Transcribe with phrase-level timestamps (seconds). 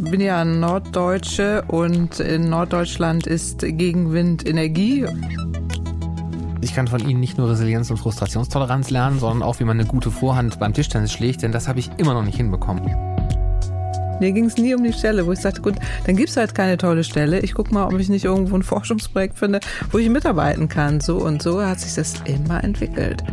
[0.00, 5.06] bin ja Norddeutsche und in Norddeutschland ist Gegenwind Energie.
[6.62, 9.88] Ich kann von Ihnen nicht nur Resilienz und Frustrationstoleranz lernen, sondern auch, wie man eine
[9.88, 12.84] gute Vorhand beim Tischtennis schlägt, denn das habe ich immer noch nicht hinbekommen.
[14.20, 16.54] Mir ging es nie um die Stelle, wo ich sagte, gut, dann gibt es halt
[16.54, 17.40] keine tolle Stelle.
[17.40, 19.60] Ich gucke mal, ob ich nicht irgendwo ein Forschungsprojekt finde,
[19.90, 21.00] wo ich mitarbeiten kann.
[21.00, 23.24] So und so hat sich das immer entwickelt.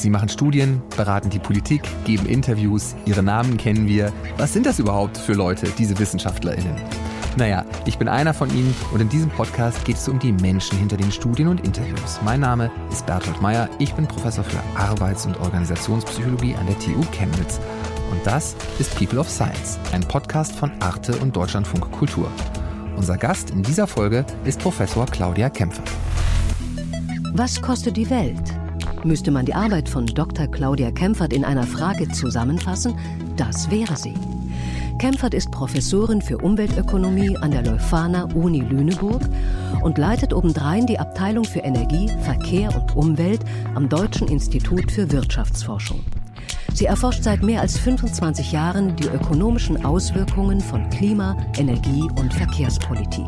[0.00, 4.10] Sie machen Studien, beraten die Politik, geben Interviews, ihre Namen kennen wir.
[4.38, 6.74] Was sind das überhaupt für Leute, diese WissenschaftlerInnen?
[7.36, 10.78] Naja, ich bin einer von ihnen und in diesem Podcast geht es um die Menschen
[10.78, 12.18] hinter den Studien und Interviews.
[12.24, 17.02] Mein Name ist Bertolt Meyer, ich bin Professor für Arbeits- und Organisationspsychologie an der TU
[17.12, 17.60] Chemnitz.
[18.10, 22.30] Und das ist People of Science, ein Podcast von Arte und Deutschlandfunk Kultur.
[22.96, 25.84] Unser Gast in dieser Folge ist Professor Claudia Kämpfer.
[27.34, 28.42] Was kostet die Welt?
[29.02, 30.46] Müsste man die Arbeit von Dr.
[30.46, 32.94] Claudia Kempfert in einer Frage zusammenfassen,
[33.36, 34.14] das wäre sie.
[34.98, 39.22] Kempfert ist Professorin für Umweltökonomie an der Leuphana Uni Lüneburg
[39.82, 43.40] und leitet obendrein die Abteilung für Energie, Verkehr und Umwelt
[43.74, 46.00] am Deutschen Institut für Wirtschaftsforschung.
[46.74, 53.26] Sie erforscht seit mehr als 25 Jahren die ökonomischen Auswirkungen von Klima, Energie und Verkehrspolitik.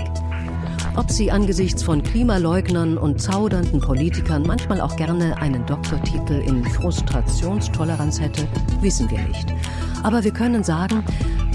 [0.94, 8.20] Ob sie angesichts von Klimaleugnern und zaudernden Politikern manchmal auch gerne einen Doktortitel in Frustrationstoleranz
[8.20, 8.46] hätte,
[8.80, 9.46] wissen wir nicht.
[10.02, 11.02] Aber wir können sagen,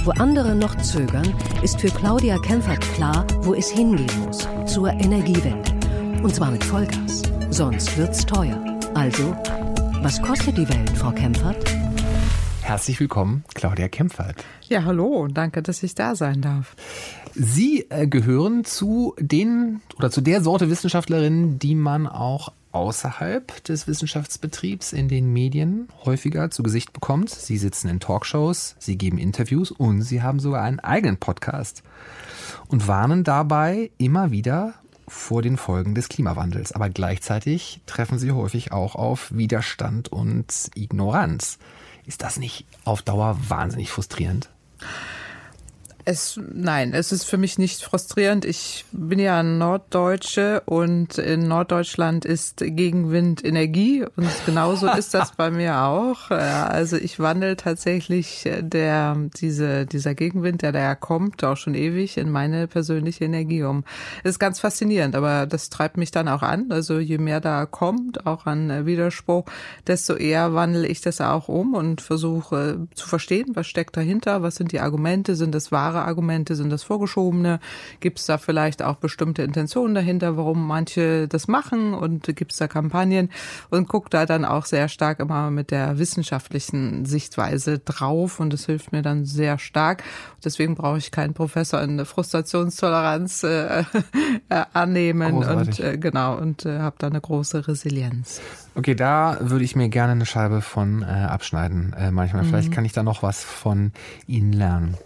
[0.03, 5.71] wo andere noch zögern, ist für Claudia Kempfert klar, wo es hingehen muss, zur Energiewende.
[6.23, 7.21] Und zwar mit Vollgas.
[7.51, 8.59] Sonst wird's teuer.
[8.95, 9.35] Also,
[10.01, 11.63] was kostet die Welt, Frau Kempfert?
[12.67, 14.43] Herzlich willkommen, Claudia Kempfert.
[14.67, 16.75] Ja, hallo, danke, dass ich da sein darf.
[17.33, 23.87] Sie äh, gehören zu den oder zu der Sorte Wissenschaftlerinnen, die man auch außerhalb des
[23.87, 27.29] Wissenschaftsbetriebs in den Medien häufiger zu Gesicht bekommt.
[27.29, 31.83] Sie sitzen in Talkshows, sie geben Interviews und sie haben sogar einen eigenen Podcast
[32.67, 34.73] und warnen dabei immer wieder
[35.07, 36.73] vor den Folgen des Klimawandels.
[36.73, 41.59] Aber gleichzeitig treffen sie häufig auch auf Widerstand und Ignoranz.
[42.07, 44.49] Ist das nicht auf Dauer wahnsinnig frustrierend?
[46.09, 48.45] Es, nein, es ist für mich nicht frustrierend.
[48.45, 55.51] Ich bin ja Norddeutsche und in Norddeutschland ist Gegenwind Energie und genauso ist das bei
[55.51, 56.31] mir auch.
[56.31, 62.15] Also ich wandle tatsächlich äh, der, diese, dieser Gegenwind, der da kommt, auch schon ewig
[62.15, 63.83] in meine persönliche Energie um.
[64.23, 66.71] Ist ganz faszinierend, aber das treibt mich dann auch an.
[66.71, 69.43] Also je mehr da kommt, auch an Widerspruch,
[69.87, 74.55] desto eher wandle ich das auch um und versuche zu verstehen, was steckt dahinter, was
[74.55, 76.55] sind die Argumente, sind das wahre klare Argumente?
[76.55, 77.59] Sind das vorgeschobene?
[77.99, 81.93] Gibt es da vielleicht auch bestimmte Intentionen dahinter, warum manche das machen?
[81.93, 83.29] Und gibt es da Kampagnen?
[83.69, 88.39] Und guckt da dann auch sehr stark immer mit der wissenschaftlichen Sichtweise drauf.
[88.39, 90.03] Und das hilft mir dann sehr stark.
[90.43, 93.79] Deswegen brauche ich keinen Professor in Frustrationstoleranz äh,
[94.49, 95.31] äh, annehmen.
[95.31, 95.79] Großartig.
[95.79, 98.41] Und äh, genau, und äh, habe da eine große Resilienz.
[98.75, 101.93] Okay, da würde ich mir gerne eine Scheibe von äh, abschneiden.
[101.93, 102.43] Äh, manchmal.
[102.43, 102.49] Mhm.
[102.49, 103.91] Vielleicht kann ich da noch was von
[104.27, 104.97] Ihnen lernen.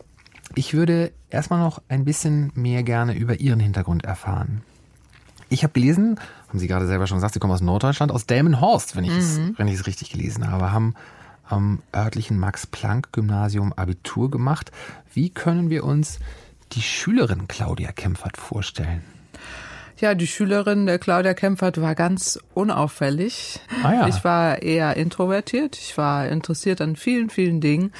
[0.55, 4.61] Ich würde erstmal noch ein bisschen mehr gerne über Ihren Hintergrund erfahren.
[5.49, 8.95] Ich habe gelesen, haben Sie gerade selber schon gesagt, Sie kommen aus Norddeutschland, aus Delmenhorst,
[8.95, 9.17] wenn ich, mhm.
[9.17, 10.95] es, wenn ich es richtig gelesen habe, haben
[11.45, 14.71] am örtlichen Max-Planck-Gymnasium Abitur gemacht.
[15.13, 16.19] Wie können wir uns
[16.71, 19.03] die Schülerin Claudia Kempfert vorstellen?
[20.01, 23.59] Ja, die Schülerin der Claudia Kempfert war ganz unauffällig.
[23.83, 24.07] Ah ja.
[24.07, 25.77] Ich war eher introvertiert.
[25.77, 27.91] Ich war interessiert an vielen, vielen Dingen,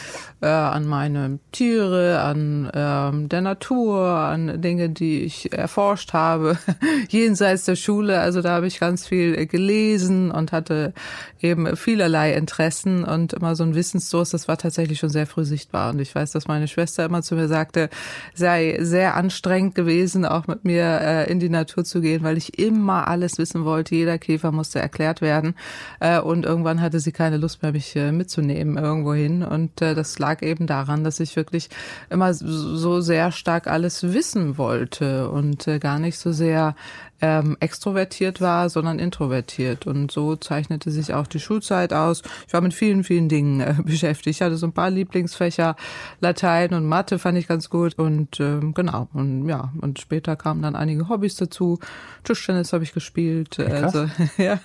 [0.42, 6.58] äh, an meine Tiere, an äh, der Natur, an Dinge, die ich erforscht habe,
[7.10, 8.20] jenseits der Schule.
[8.20, 10.96] Also da habe ich ganz viel gelesen und hatte
[11.40, 14.34] eben vielerlei Interessen und immer so ein Wissensdurst.
[14.34, 15.92] Das war tatsächlich schon sehr früh sichtbar.
[15.92, 17.92] Und ich weiß, dass meine Schwester immer zu mir sagte,
[18.34, 22.58] sei sehr anstrengend gewesen, auch mit mir äh, in die Natur zu gehen, weil ich
[22.58, 23.96] immer alles wissen wollte.
[23.96, 25.56] Jeder Käfer musste erklärt werden.
[26.00, 29.44] Äh, und irgendwann hatte sie keine Lust mehr, mich äh, mitzunehmen irgendwo hin.
[29.44, 31.70] Und äh, das lag eben daran, dass ich wirklich
[32.10, 36.76] immer so sehr stark alles wissen wollte und gar nicht so sehr
[37.22, 39.88] ähm, extrovertiert war, sondern introvertiert.
[39.88, 42.24] Und so zeichnete sich auch die Schulzeit aus.
[42.48, 44.38] Ich war mit vielen, vielen Dingen äh, beschäftigt.
[44.38, 45.76] Ich hatte so ein paar Lieblingsfächer,
[46.20, 47.98] Latein und Mathe fand ich ganz gut.
[47.98, 51.80] Und ähm, genau, und ja, und später kamen dann einige Hobbys dazu.
[52.24, 53.58] Tischtennis habe ich gespielt.
[53.58, 54.08] Ja, also,
[54.38, 54.60] ja,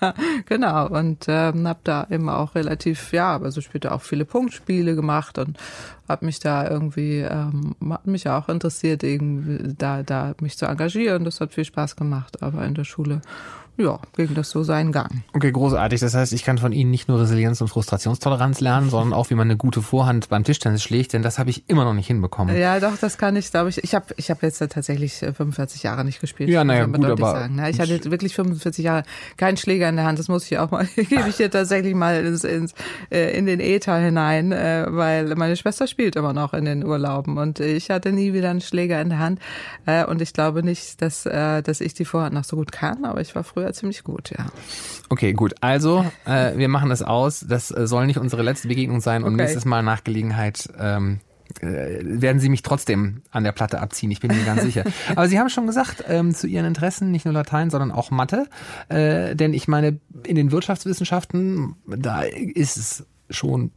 [0.47, 0.89] genau.
[0.89, 5.59] Und ähm, habe da immer auch relativ, ja, also später auch viele Punktspiele gemacht und
[6.09, 11.25] habe mich da irgendwie, ähm, hat mich auch interessiert, irgendwie da, da mich zu engagieren.
[11.25, 13.21] Das hat viel Spaß gemacht aber in der Schule
[13.79, 15.23] ja, ging das so seinen Gang.
[15.35, 16.01] Okay, großartig.
[16.01, 19.35] Das heißt, ich kann von Ihnen nicht nur Resilienz und Frustrationstoleranz lernen, sondern auch, wie
[19.35, 22.57] man eine gute Vorhand beim Tischtennis schlägt, denn das habe ich immer noch nicht hinbekommen.
[22.57, 23.85] Ja, doch, das kann ich, glaube ich.
[23.85, 26.49] Ich habe ich hab jetzt tatsächlich 45 äh, Jahre nicht gespielt.
[26.49, 27.33] Ja, naja, gut, aber...
[27.33, 27.57] Sagen.
[27.57, 27.69] Ne?
[27.69, 29.03] Ich hatte wirklich 45 Jahre
[29.37, 30.19] keinen Schläger in der Hand.
[30.19, 32.75] Das muss ich auch mal, gebe ich hier tatsächlich mal ins, ins,
[33.11, 37.37] äh, in den Äther hinein, äh, weil meine Schwester spielt immer noch in den Urlauben
[37.37, 39.41] und ich hatte nie wieder einen Schläger in der Hand.
[40.09, 43.35] Und ich glaube nicht, dass, dass ich die Vorhand noch so gut kann, aber ich
[43.35, 44.47] war früher ziemlich gut, ja.
[45.09, 45.55] Okay, gut.
[45.61, 47.45] Also, äh, wir machen das aus.
[47.49, 49.43] Das äh, soll nicht unsere letzte Begegnung sein und okay.
[49.43, 51.21] nächstes Mal nach Gelegenheit ähm,
[51.61, 54.85] äh, werden Sie mich trotzdem an der Platte abziehen, ich bin mir ganz sicher.
[55.11, 58.47] Aber Sie haben schon gesagt, ähm, zu Ihren Interessen nicht nur Latein, sondern auch Mathe.
[58.89, 63.71] Äh, denn ich meine, in den Wirtschaftswissenschaften, da ist es schon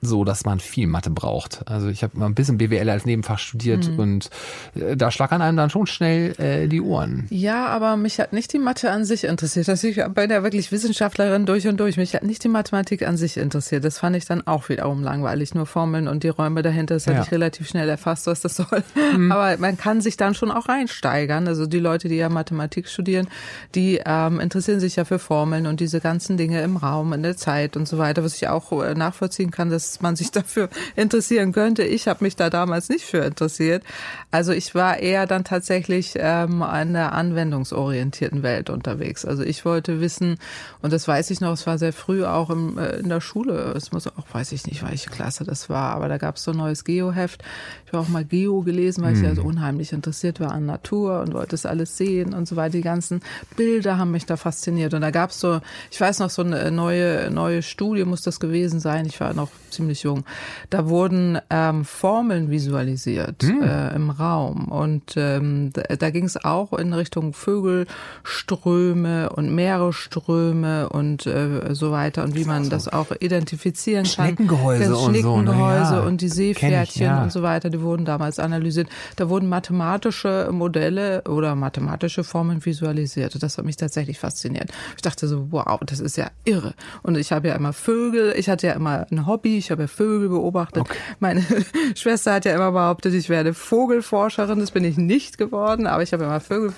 [0.00, 1.62] so, dass man viel Mathe braucht.
[1.66, 3.98] Also ich habe mal ein bisschen BWL als Nebenfach studiert mhm.
[3.98, 4.30] und
[4.74, 7.26] äh, da schlackern einem dann schon schnell äh, die Ohren.
[7.30, 9.68] Ja, aber mich hat nicht die Mathe an sich interessiert.
[9.68, 11.96] Also ich bin ja wirklich Wissenschaftlerin durch und durch.
[11.96, 13.84] Mich hat nicht die Mathematik an sich interessiert.
[13.84, 15.54] Das fand ich dann auch wiederum langweilig.
[15.54, 17.14] Nur Formeln und die Räume dahinter, das ja.
[17.14, 18.82] hatte ich relativ schnell erfasst, was das soll.
[19.16, 19.32] Mhm.
[19.32, 21.48] Aber man kann sich dann schon auch reinsteigern.
[21.48, 23.28] Also die Leute, die ja Mathematik studieren,
[23.74, 27.36] die ähm, interessieren sich ja für Formeln und diese ganzen Dinge im Raum, in der
[27.36, 31.52] Zeit und so weiter, was ich auch äh, nachvollziehen kann, dass man sich dafür interessieren
[31.52, 31.84] könnte.
[31.84, 33.84] Ich habe mich da damals nicht für interessiert.
[34.30, 39.24] Also ich war eher dann tatsächlich ähm, an der anwendungsorientierten Welt unterwegs.
[39.24, 40.38] Also ich wollte wissen,
[40.82, 43.72] und das weiß ich noch, es war sehr früh auch im, äh, in der Schule.
[43.76, 46.50] Es muss auch, weiß ich nicht, welche Klasse das war, aber da gab es so
[46.50, 47.44] ein neues Geo-Heft.
[47.86, 49.22] Ich habe auch mal Geo gelesen, weil hm.
[49.22, 52.56] ich ja so unheimlich interessiert war an Natur und wollte es alles sehen und so
[52.56, 52.72] weiter.
[52.72, 53.20] Die ganzen
[53.56, 54.92] Bilder haben mich da fasziniert.
[54.92, 55.60] Und da gab es so,
[55.90, 59.06] ich weiß noch, so eine neue, neue Studie muss das gewesen sein.
[59.06, 60.24] Ich war noch ziemlich jung.
[60.70, 63.62] Da wurden ähm, Formeln visualisiert hm.
[63.62, 64.68] äh, im Raum.
[64.68, 71.90] Und ähm, da, da ging es auch in Richtung Vögelströme und Meeresströme und äh, so
[71.90, 72.70] weiter und wie man so.
[72.70, 74.28] das auch identifizieren kann.
[74.28, 76.00] Schneckengehäuse und Schneckengehäuse so, ne?
[76.00, 76.06] ja.
[76.06, 77.22] und die Seepferdchen ich, ja.
[77.22, 78.88] und so weiter, die wurden damals analysiert.
[79.16, 83.40] Da wurden mathematische Modelle oder mathematische Formen visualisiert.
[83.42, 84.70] Das hat mich tatsächlich fasziniert.
[84.96, 86.74] Ich dachte so, wow, das ist ja irre.
[87.02, 89.88] Und ich habe ja immer Vögel, ich hatte ja immer ein Hobby, ich habe ja
[89.88, 90.82] Vögel beobachtet.
[90.82, 90.98] Okay.
[91.20, 91.44] Meine
[91.94, 94.60] Schwester hat ja immer behauptet, ich werde Vogelforscherin.
[94.60, 96.72] Das bin ich nicht geworden, aber ich habe immer Vögel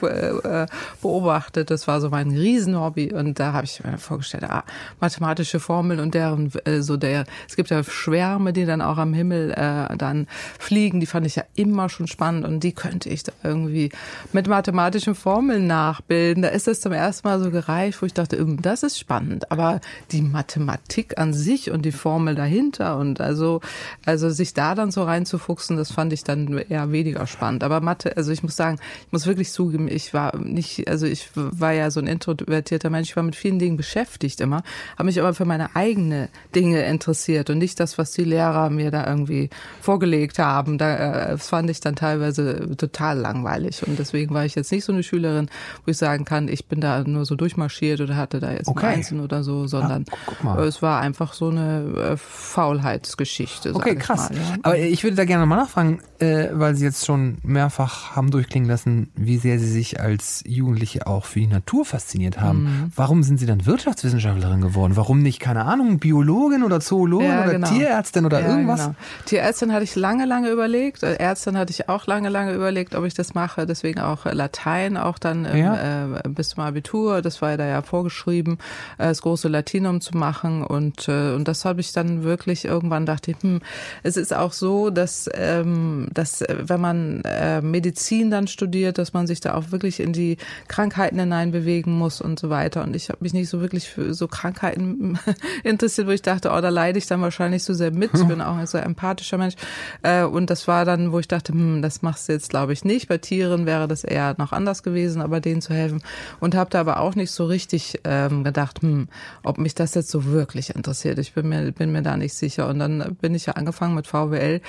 [0.45, 0.67] äh,
[1.03, 1.71] beobachtet.
[1.71, 3.13] Das war so mein Riesenhobby.
[3.13, 4.65] Und da habe ich mir vorgestellt, ah,
[5.01, 7.25] mathematische Formeln und deren äh, so der.
[7.49, 10.27] Es gibt ja Schwärme, die dann auch am Himmel äh, dann
[10.59, 11.01] fliegen.
[11.01, 13.91] Die fand ich ja immer schon spannend und die könnte ich da irgendwie
[14.33, 16.43] mit mathematischen Formeln nachbilden.
[16.43, 19.51] Da ist es zum ersten Mal so gereicht, wo ich dachte, das ist spannend.
[19.51, 19.81] Aber
[20.13, 22.35] die Mathematik an sich und die Formel
[22.71, 23.61] dahinter und also,
[24.07, 27.65] also sich da dann so reinzufuchsen, das fand ich dann eher weniger spannend.
[27.65, 31.29] Aber Mathe, also ich muss sagen, ich muss wirklich zugeben, ich war nicht, also ich
[31.35, 34.63] war ja so ein introvertierter Mensch, ich war mit vielen Dingen beschäftigt immer,
[34.97, 38.91] habe mich aber für meine eigene Dinge interessiert und nicht das, was die Lehrer mir
[38.91, 39.51] da irgendwie
[39.81, 40.79] vorgelegt haben.
[40.79, 44.85] Da, äh, das fand ich dann teilweise total langweilig und deswegen war ich jetzt nicht
[44.85, 45.49] so eine Schülerin,
[45.85, 48.87] wo ich sagen kann, ich bin da nur so durchmarschiert oder hatte da jetzt okay.
[48.87, 50.05] ein Einzelnen oder so, sondern
[50.43, 52.17] ja, es war einfach so eine äh,
[52.61, 53.75] Faulheitsgeschichte.
[53.75, 54.29] Okay, krass.
[54.29, 54.43] Mal, ja.
[54.63, 58.69] Aber ich würde da gerne mal nachfragen, äh, weil Sie jetzt schon mehrfach haben durchklingen
[58.69, 62.65] lassen, wie sehr Sie sich als Jugendliche auch für die Natur fasziniert haben.
[62.65, 62.93] Mhm.
[62.95, 64.97] Warum sind Sie dann Wirtschaftswissenschaftlerin geworden?
[64.97, 67.69] Warum nicht, keine Ahnung, Biologin oder Zoologin ja, oder genau.
[67.71, 68.81] Tierärztin oder ja, irgendwas?
[68.81, 68.95] Genau.
[69.25, 71.03] Tierärztin hatte ich lange, lange überlegt.
[71.03, 73.65] Äh, Ärztin hatte ich auch lange, lange überlegt, ob ich das mache.
[73.65, 77.23] Deswegen auch äh, Latein, auch dann im, äh, bis zum Abitur.
[77.23, 78.59] Das war ja da ja vorgeschrieben,
[78.99, 80.63] äh, das große Latinum zu machen.
[80.63, 83.61] Und, äh, und das habe ich dann wirklich irgendwann dachte ich, hm,
[84.03, 89.13] es ist auch so, dass, ähm, dass äh, wenn man äh, Medizin dann studiert, dass
[89.13, 90.37] man sich da auch wirklich in die
[90.69, 92.83] Krankheiten hineinbewegen muss und so weiter.
[92.83, 95.19] Und ich habe mich nicht so wirklich für so Krankheiten
[95.65, 98.11] interessiert, wo ich dachte, oh, da leide ich dann wahrscheinlich so sehr mit.
[98.15, 99.55] Ich bin auch ein so empathischer Mensch.
[100.03, 102.85] Äh, und das war dann, wo ich dachte, hm, das machst du jetzt, glaube ich,
[102.85, 103.09] nicht.
[103.09, 106.03] Bei Tieren wäre das eher noch anders gewesen, aber denen zu helfen.
[106.41, 109.09] Und habe da aber auch nicht so richtig ähm, gedacht, hm,
[109.43, 111.19] ob mich das jetzt so wirklich interessiert.
[111.19, 112.40] Ich bin mir, bin mir da nicht sicher.
[112.67, 114.61] Und dann bin ich ja angefangen mit VWL.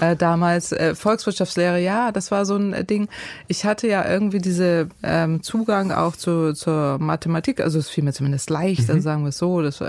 [0.00, 3.08] Äh, damals äh, Volkswirtschaftslehre, ja, das war so ein Ding.
[3.48, 8.12] Ich hatte ja irgendwie diese ähm, Zugang auch zu, zur Mathematik, also es fiel mir
[8.12, 8.90] zumindest leicht, mhm.
[8.90, 9.62] also sagen wir es so.
[9.62, 9.88] Das war,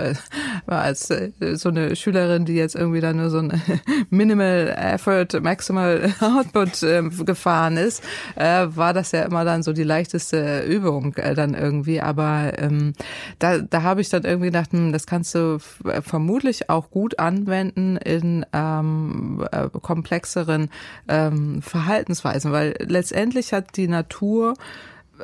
[0.66, 3.60] war als äh, so eine Schülerin, die jetzt irgendwie da nur so ein
[4.10, 8.02] Minimal Effort, Maximal Output äh, gefahren ist,
[8.36, 12.00] äh, war das ja immer dann so die leichteste Übung äh, dann irgendwie.
[12.00, 12.92] Aber ähm,
[13.38, 15.58] da, da habe ich dann irgendwie gedacht, hm, das kannst du
[16.02, 20.70] vermutlich auch gut anwenden in ähm, äh, komplexeren
[21.08, 24.54] ähm, Verhaltensweisen, weil letztendlich hat die Natur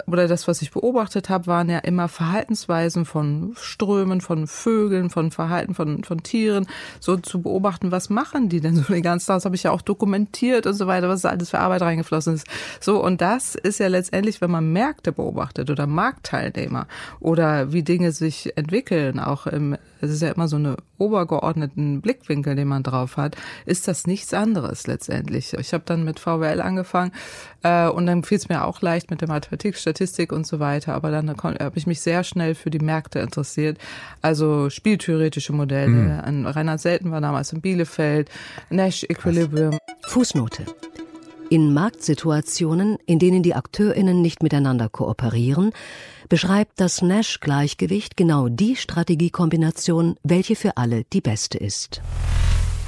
[0.07, 5.31] oder das, was ich beobachtet habe, waren ja immer Verhaltensweisen von Strömen, von Vögeln, von
[5.31, 6.67] Verhalten von, von Tieren,
[7.01, 9.37] so zu beobachten, was machen die denn so den ganzen Tag?
[9.37, 12.47] Das habe ich ja auch dokumentiert und so weiter, was alles für Arbeit reingeflossen ist.
[12.81, 16.87] So, und das ist ja letztendlich, wenn man Märkte beobachtet oder Marktteilnehmer
[17.21, 22.57] oder wie Dinge sich entwickeln, auch im, es ist ja immer so eine obergeordneten Blickwinkel,
[22.57, 25.53] den man drauf hat, ist das nichts anderes letztendlich.
[25.55, 27.13] Ich habe dann mit VWL angefangen
[27.63, 30.95] äh, und dann fiel es mir auch leicht mit der Mathematik, Statistik und so weiter,
[30.95, 33.79] aber dann habe ich mich sehr schnell für die Märkte interessiert,
[34.21, 36.23] also spieltheoretische Modelle.
[36.27, 36.47] Mhm.
[36.47, 38.29] Reinhard Selten war damals in Bielefeld,
[38.69, 39.79] Nash Equilibrium.
[40.09, 40.65] Fußnote.
[41.51, 45.71] In Marktsituationen, in denen die AkteurInnen nicht miteinander kooperieren,
[46.29, 52.03] beschreibt das Nash-Gleichgewicht genau die Strategiekombination, welche für alle die beste ist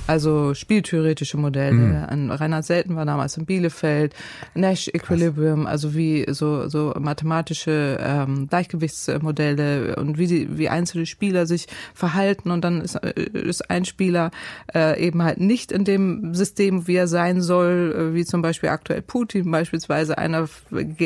[0.08, 2.06] also spieltheoretische Modelle.
[2.10, 2.30] Mhm.
[2.30, 4.14] Reinhard Selten war damals in Bielefeld,
[4.54, 11.46] Nash Equilibrium, also wie so, so mathematische ähm, Gleichgewichtsmodelle und wie, die, wie einzelne Spieler
[11.46, 14.30] sich verhalten und dann ist, äh, ist ein Spieler
[14.74, 18.70] äh, eben halt nicht in dem System, wie er sein soll, äh, wie zum Beispiel
[18.70, 20.16] aktuell Putin beispielsweise.
[20.16, 20.48] Einer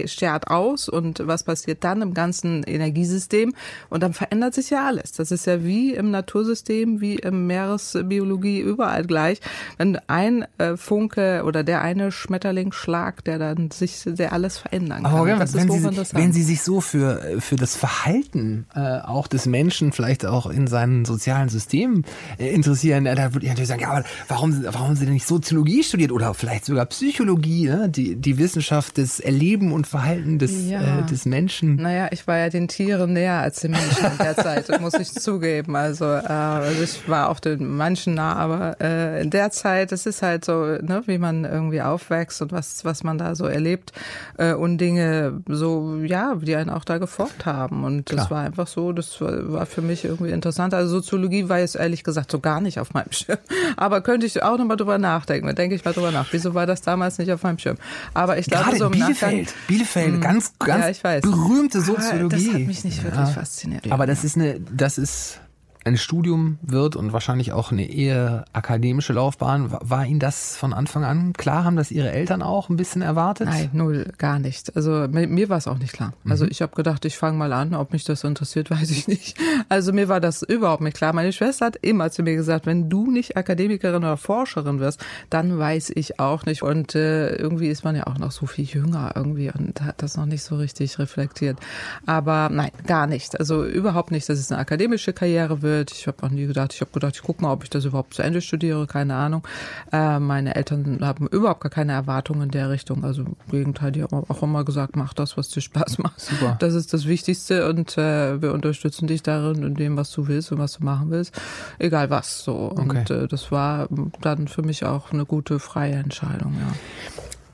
[0.07, 3.53] schert aus und was passiert dann im ganzen Energiesystem?
[3.91, 5.13] Und dann verändert sich ja alles.
[5.13, 9.41] Das ist ja wie im Natursystem, wie im Meeresbiologie überall überall gleich.
[9.79, 15.15] Wenn ein äh, Funke oder der eine Schmetterlingsschlag, der dann sich der alles verändern kann.
[15.15, 19.27] Aber das wenn, ist Sie, wenn Sie sich so für, für das Verhalten äh, auch
[19.27, 22.05] des Menschen, vielleicht auch in seinen sozialen Systemen
[22.39, 25.15] äh, interessieren, äh, da würde ich natürlich sagen, ja, aber warum, warum haben Sie denn
[25.15, 27.89] nicht Soziologie studiert oder vielleicht sogar Psychologie, ne?
[27.89, 31.01] die, die Wissenschaft des Erleben und Verhalten des, ja.
[31.01, 31.77] äh, des Menschen?
[31.77, 35.13] Naja, ich war ja den Tieren näher als den Menschen in der Zeit, muss ich
[35.13, 35.77] zugeben.
[35.77, 40.07] Also, äh, also ich war auch den Menschen nah, aber äh, in der Zeit, es
[40.07, 43.93] ist halt so, ne, wie man irgendwie aufwächst und was, was man da so erlebt
[44.39, 47.85] äh, und Dinge so, ja, die einen auch da geformt haben.
[47.85, 48.23] Und Klar.
[48.23, 50.75] das war einfach so, das war für mich irgendwie interessant.
[50.75, 53.39] Also Soziologie war jetzt ehrlich gesagt so gar nicht auf meinem Schirm.
[53.77, 55.47] Aber könnte ich auch nochmal drüber nachdenken.
[55.47, 56.33] Da denke ich mal drüber nach.
[56.33, 57.77] Wieso war das damals nicht auf meinem Schirm?
[58.15, 60.21] Aber ich glaube, so im Bielefeld, Nachgang, Bielefeld, hm.
[60.21, 62.47] ganz, ganz ja, berühmte Soziologie.
[62.47, 63.27] Das hat mich nicht wirklich ja.
[63.27, 63.93] fasziniert.
[63.93, 65.39] Aber das ist eine, das ist
[65.85, 69.73] ein Studium wird und wahrscheinlich auch eine eher akademische Laufbahn.
[69.81, 71.65] War Ihnen das von Anfang an klar?
[71.65, 73.49] Haben das Ihre Eltern auch ein bisschen erwartet?
[73.49, 74.77] Nein, null, gar nicht.
[74.77, 76.13] Also mir war es auch nicht klar.
[76.29, 76.51] Also mhm.
[76.53, 77.75] ich habe gedacht, ich fange mal an.
[77.75, 79.37] Ob mich das interessiert, weiß ich nicht.
[79.69, 81.13] Also mir war das überhaupt nicht klar.
[81.13, 85.59] Meine Schwester hat immer zu mir gesagt, wenn du nicht Akademikerin oder Forscherin wirst, dann
[85.59, 86.63] weiß ich auch nicht.
[86.63, 90.17] Und äh, irgendwie ist man ja auch noch so viel jünger irgendwie und hat das
[90.17, 91.59] noch nicht so richtig reflektiert.
[92.07, 93.39] Aber nein, gar nicht.
[93.41, 95.93] Also überhaupt nicht, dass es eine akademische Karriere wird wird.
[95.93, 98.15] Ich habe auch nie gedacht, ich habe gedacht, ich gucke mal, ob ich das überhaupt
[98.15, 99.47] zu Ende studiere, keine Ahnung.
[99.93, 103.05] Äh, meine Eltern haben überhaupt gar keine Erwartungen in der Richtung.
[103.05, 106.21] Also im Gegenteil, die haben auch immer gesagt, mach das, was dir Spaß macht.
[106.21, 106.57] Super.
[106.61, 110.53] Das ist das Wichtigste und äh, wir unterstützen dich darin, in dem, was du willst
[110.53, 111.41] und was du machen willst.
[111.79, 112.45] Egal was.
[112.45, 112.73] So.
[112.73, 112.81] Okay.
[112.81, 113.89] Und äh, das war
[114.21, 116.73] dann für mich auch eine gute freie Entscheidung, ja.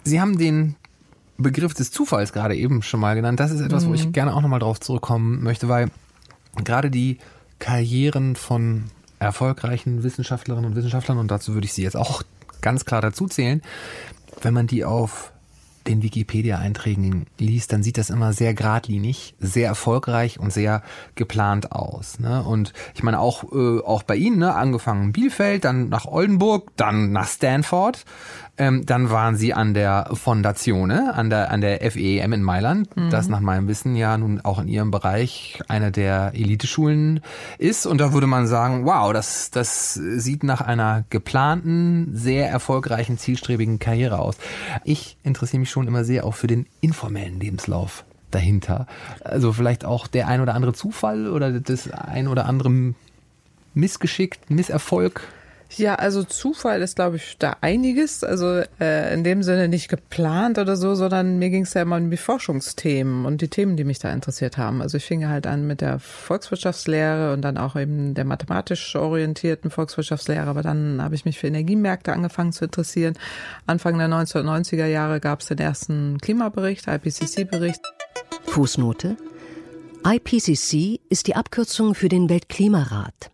[0.05, 0.77] Sie haben den
[1.37, 3.39] Begriff des Zufalls gerade eben schon mal genannt.
[3.39, 3.91] Das ist etwas, mhm.
[3.91, 4.13] wo ich mhm.
[4.13, 5.91] gerne auch nochmal drauf zurückkommen möchte, weil
[6.65, 7.19] gerade die
[7.59, 8.85] Karrieren von
[9.19, 12.23] erfolgreichen Wissenschaftlerinnen und Wissenschaftlern, und dazu würde ich sie jetzt auch
[12.61, 13.63] ganz klar dazu zählen,
[14.43, 15.33] wenn man die auf
[15.89, 20.83] den Wikipedia-Einträgen liest, dann sieht das immer sehr geradlinig, sehr erfolgreich und sehr
[21.15, 22.21] geplant aus.
[22.21, 22.43] Ne?
[22.43, 24.55] Und ich meine auch äh, auch bei Ihnen, ne?
[24.55, 28.05] angefangen Bielefeld, dann nach Oldenburg, dann nach Stanford,
[28.59, 33.11] ähm, dann waren sie an der Fondazione, an der, an der FEM in Mailand, mhm.
[33.11, 37.21] das nach meinem Wissen ja nun auch in ihrem Bereich eine der Eliteschulen
[37.59, 37.87] ist.
[37.87, 43.79] Und da würde man sagen, wow, das, das sieht nach einer geplanten, sehr erfolgreichen, zielstrebigen
[43.79, 44.37] Karriere aus.
[44.85, 48.87] Ich interessiere mich schon immer sehr auch für den informellen Lebenslauf dahinter.
[49.25, 52.95] Also vielleicht auch der ein oder andere Zufall oder das ein oder andere
[53.75, 55.23] Missgeschick, Misserfolg
[55.77, 58.25] ja, also Zufall ist, glaube ich, da einiges.
[58.25, 61.97] Also äh, in dem Sinne nicht geplant oder so, sondern mir ging es ja immer
[61.97, 64.81] um die Forschungsthemen und die Themen, die mich da interessiert haben.
[64.81, 69.71] Also ich fing halt an mit der Volkswirtschaftslehre und dann auch eben der mathematisch orientierten
[69.71, 70.47] Volkswirtschaftslehre.
[70.47, 73.15] Aber dann habe ich mich für Energiemärkte angefangen zu interessieren.
[73.67, 77.83] Anfang der 1990er Jahre gab es den ersten Klimabericht, IPCC-Bericht.
[78.47, 79.17] Fußnote.
[80.05, 83.31] IPCC ist die Abkürzung für den Weltklimarat.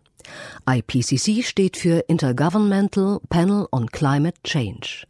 [0.67, 5.05] IPCC steht für Intergovernmental Panel on Climate Change.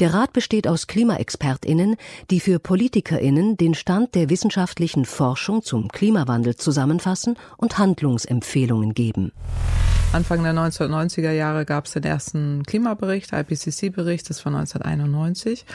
[0.00, 1.96] Der Rat besteht aus Klimaexpertinnen,
[2.30, 9.32] die für Politikerinnen den Stand der wissenschaftlichen Forschung zum Klimawandel zusammenfassen und Handlungsempfehlungen geben.
[10.10, 15.66] Anfang der 1990er Jahre gab es den ersten Klimabericht, IPCC-Bericht, das war 1991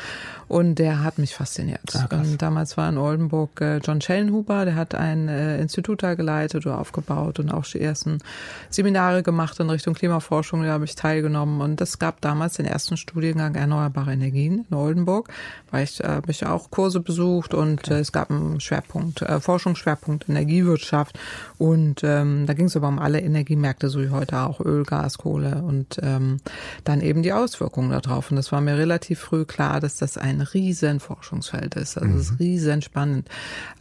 [0.47, 1.95] und der hat mich fasziniert.
[1.95, 2.07] Ah,
[2.39, 6.79] damals war in Oldenburg äh, John Schellenhuber, der hat ein äh, Institut da geleitet oder
[6.79, 8.17] aufgebaut und auch die ersten
[8.71, 12.97] Seminare gemacht in Richtung Klimaforschung, da habe ich teilgenommen und es gab damals den ersten
[12.97, 15.29] Studiengang Erneuerbare Energien in Oldenburg,
[15.71, 17.95] weil ich äh, ich auch Kurse besucht und okay.
[17.95, 21.19] äh, es gab einen Schwerpunkt, äh, Forschungsschwerpunkt Energiewirtschaft
[21.57, 25.17] und ähm, da ging es aber um alle Energiemärkte, so wie heute auch Öl, Gas,
[25.17, 26.37] Kohle und ähm,
[26.83, 28.31] dann eben die Auswirkungen darauf.
[28.31, 31.97] Und das war mir relativ früh klar, dass das ein riesen Forschungsfeld ist.
[31.97, 32.37] Also es ist mhm.
[32.37, 33.29] riesen spannend.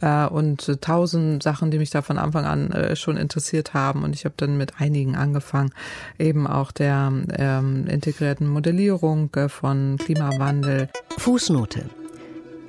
[0.01, 4.03] Äh, und tausend Sachen, die mich da von Anfang an äh, schon interessiert haben.
[4.03, 5.71] Und ich habe dann mit einigen angefangen,
[6.17, 10.89] eben auch der ähm, integrierten Modellierung äh, von Klimawandel.
[11.17, 11.89] Fußnote.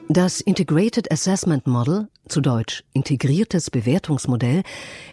[0.09, 4.63] Das Integrated Assessment Model, zu Deutsch integriertes Bewertungsmodell,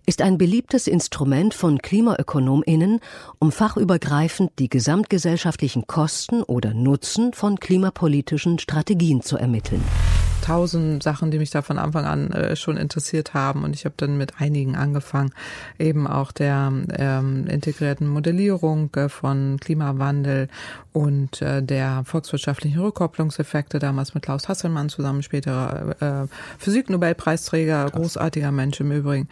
[0.06, 3.00] ist ein beliebtes Instrument von Klimaökonominnen,
[3.40, 9.84] um fachübergreifend die gesamtgesellschaftlichen Kosten oder Nutzen von klimapolitischen Strategien zu ermitteln
[10.42, 13.64] tausend Sachen, die mich da von Anfang an äh, schon interessiert haben.
[13.64, 15.32] Und ich habe dann mit einigen angefangen,
[15.80, 20.48] eben auch der ähm, integrierten Modellierung äh, von Klimawandel
[20.94, 28.80] und äh, der volkswirtschaftlichen Rückkopplungseffekte, damals mit Klaus Hasselmann zusammen, späterer äh, Physiknobelpreisträger, großartiger Mensch
[28.82, 29.30] im Übrigen.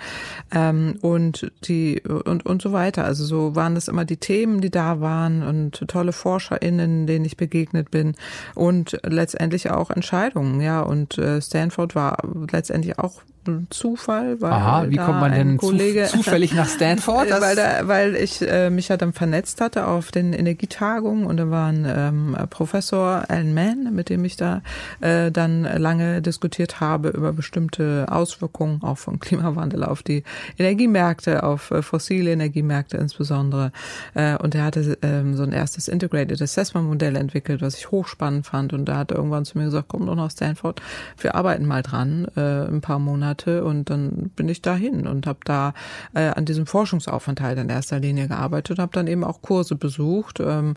[0.52, 3.04] Ähm, und die und, und so weiter.
[3.04, 7.38] Also so waren das immer die Themen, die da waren und tolle ForscherInnen, denen ich
[7.38, 8.16] begegnet bin
[8.56, 10.82] und letztendlich auch Entscheidungen, ja.
[10.82, 12.18] Und äh, Stanford war
[12.52, 13.22] letztendlich auch
[13.70, 17.30] Zufall, weil Aha, wie kommt man denn Kollege, zufällig nach Stanford?
[17.42, 21.50] weil, da, weil ich äh, mich ja dann vernetzt hatte auf den Energietagungen und da
[21.50, 24.62] war ein ähm, Professor Alan Mann, mit dem ich da
[25.02, 30.24] äh, dann lange diskutiert habe über bestimmte Auswirkungen auch vom Klimawandel auf die
[30.58, 33.72] Energiemärkte, auf äh, fossile Energiemärkte insbesondere.
[34.14, 38.46] Äh, und er hatte ähm, so ein erstes Integrated Assessment Modell entwickelt, was ich hochspannend
[38.46, 38.74] fand.
[38.74, 40.82] Und da hat er irgendwann zu mir gesagt, komm doch nach Stanford,
[41.18, 45.28] wir arbeiten mal dran, äh, ein paar Monate Monate und dann bin ich dahin und
[45.28, 45.74] habe da
[46.14, 50.40] äh, an diesem Forschungsaufenthalt in erster Linie gearbeitet und habe dann eben auch Kurse besucht.
[50.40, 50.76] Ähm,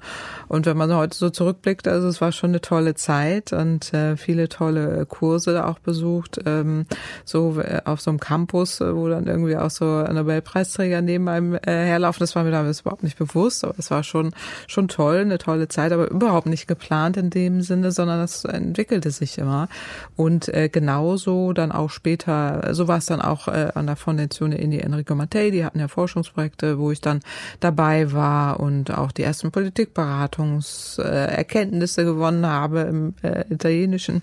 [0.49, 4.17] und wenn man heute so zurückblickt, also es war schon eine tolle Zeit und äh,
[4.17, 6.85] viele tolle Kurse auch besucht, ähm,
[7.25, 11.55] so äh, auf so einem Campus, äh, wo dann irgendwie auch so Nobelpreisträger neben einem
[11.55, 12.21] äh, herlaufen.
[12.21, 14.33] Das war mir damals überhaupt nicht bewusst, aber es war schon
[14.67, 19.11] schon toll, eine tolle Zeit, aber überhaupt nicht geplant in dem Sinne, sondern das entwickelte
[19.11, 19.69] sich immer.
[20.17, 22.41] Und äh, genauso dann auch später
[22.72, 25.88] so war es dann auch äh, an der Fondazione Indi Enrico Mattei, die hatten ja
[25.88, 27.20] Forschungsprojekte, wo ich dann
[27.61, 34.20] dabei war und auch die ersten Politikberatungserkenntnisse äh, gewonnen habe im äh, italienischen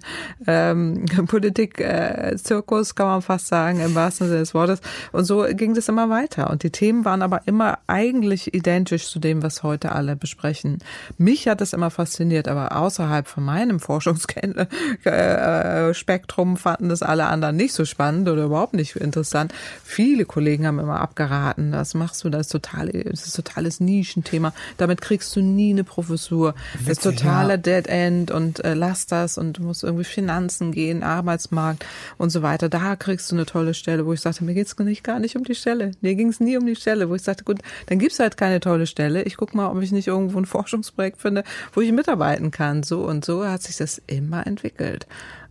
[0.47, 4.82] ähm, Politikzirkus, kann man fast sagen, im wahrsten Sinne des Wortes.
[5.12, 6.49] Und so ging das immer weiter.
[6.49, 10.79] Und die Themen waren aber immer eigentlich identisch zu dem, was heute alle besprechen.
[11.17, 17.73] Mich hat das immer fasziniert, aber außerhalb von meinem Forschungsspektrum fanden das alle anderen nicht
[17.73, 19.54] so spannend spannend oder überhaupt nicht interessant.
[19.84, 24.54] Viele Kollegen haben immer abgeraten, das machst du, das ist total, das ist totales Nischenthema.
[24.78, 26.56] Damit kriegst du nie eine Professur.
[26.74, 27.58] Witzig, das ist totaler ja.
[27.58, 31.86] Dead End und äh, lass das und du musst irgendwie Finanzen gehen, Arbeitsmarkt
[32.17, 32.67] und so weiter.
[32.67, 35.43] Da kriegst du eine tolle Stelle, wo ich sagte, mir geht's nicht gar nicht um
[35.43, 35.91] die Stelle.
[36.02, 38.60] Mir ging es nie um die Stelle, wo ich sagte, gut, dann gibt's halt keine
[38.60, 39.24] tolle Stelle.
[39.24, 41.43] Ich guck mal, ob ich nicht irgendwo ein Forschungsprojekt finde,
[41.74, 42.82] wo ich mitarbeiten kann.
[42.82, 45.06] So und so hat sich das immer entwickelt.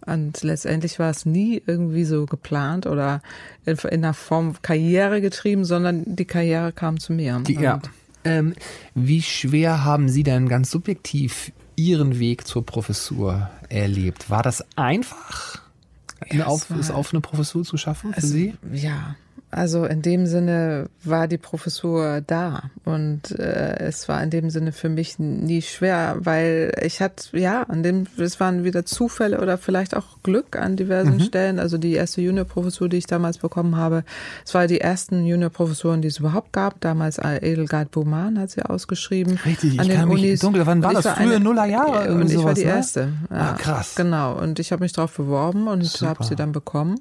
[0.09, 3.23] Und letztendlich war es nie irgendwie so geplant oder
[3.67, 7.43] in, in einer Form Karriere getrieben, sondern die Karriere kam zu mir.
[7.47, 7.81] Die, ja.
[8.25, 8.55] Ähm,
[8.95, 14.31] wie schwer haben Sie denn ganz subjektiv Ihren Weg zur Professur erlebt?
[14.31, 15.61] War das einfach,
[16.31, 18.55] ja, auf, es auf eine Professur zu schaffen für es, Sie?
[18.73, 19.15] Ja,
[19.51, 24.73] also in dem Sinne war die Professur da und äh, es war in dem Sinne
[24.73, 29.57] für mich nie schwer, weil ich hatte ja an dem es waren wieder Zufälle oder
[29.57, 31.21] vielleicht auch Glück an diversen mhm.
[31.21, 31.59] Stellen.
[31.59, 34.05] Also die erste Juniorprofessur, die ich damals bekommen habe,
[34.45, 36.81] es war die ersten Juniorprofessuren, die es überhaupt gab.
[36.81, 39.39] Damals Edelgard Baumann hat sie ausgeschrieben.
[39.47, 40.23] Richtig, an ich kann Unis.
[40.23, 40.67] mich dunkel.
[40.67, 41.07] Wann war das?
[41.07, 42.71] Frühe eine, Nullerjahre und ich sowas, war die ne?
[42.71, 43.13] erste.
[43.31, 43.95] Ja, ah, krass.
[43.95, 44.35] Genau.
[44.39, 47.01] Und ich habe mich darauf beworben und habe sie dann bekommen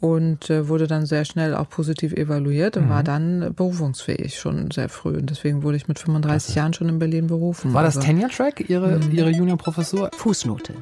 [0.00, 2.90] und äh, wurde dann sehr schnell auch positiv evaluiert und mhm.
[2.90, 5.16] war dann berufungsfähig schon sehr früh.
[5.16, 7.74] Und deswegen wurde ich mit 35 Jahren schon in Berlin berufen.
[7.74, 9.12] War das also, Tenure Track, Ihre, mhm.
[9.12, 10.10] Ihre Juniorprofessur?
[10.16, 10.74] Fußnote.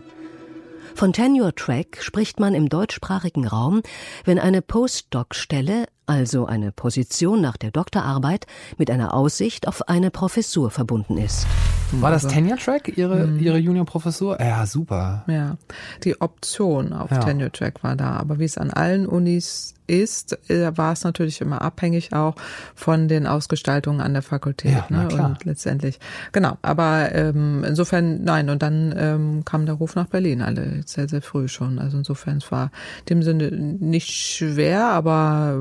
[0.95, 3.83] Von Tenure Track spricht man im deutschsprachigen Raum,
[4.25, 8.47] wenn eine Postdoc-Stelle, also eine Position nach der Doktorarbeit,
[8.79, 11.47] mit einer Aussicht auf eine Professur verbunden ist.
[11.93, 13.39] War das also, Tenure Track, Ihre, mhm.
[13.41, 14.41] Ihre Juniorprofessur?
[14.41, 15.25] Ja, super.
[15.29, 15.57] Ja,
[16.05, 17.19] die Option auf ja.
[17.19, 18.17] Tenure Track war da.
[18.17, 22.35] Aber wie es an allen Unis ist, äh, war es natürlich immer abhängig auch
[22.75, 24.73] von den Ausgestaltungen an der Fakultät.
[24.73, 25.09] Ja, ne?
[25.09, 25.99] Und letztendlich,
[26.33, 26.59] genau.
[26.63, 31.23] Aber ähm, insofern, nein, und dann ähm, kam der Ruf nach Berlin alle sehr, sehr
[31.23, 31.79] früh schon.
[31.79, 32.71] Also insofern, es war
[33.01, 35.57] in dem Sinne nicht schwer, aber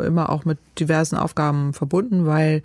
[0.00, 2.62] äh, immer auch mit diversen Aufgaben verbunden, weil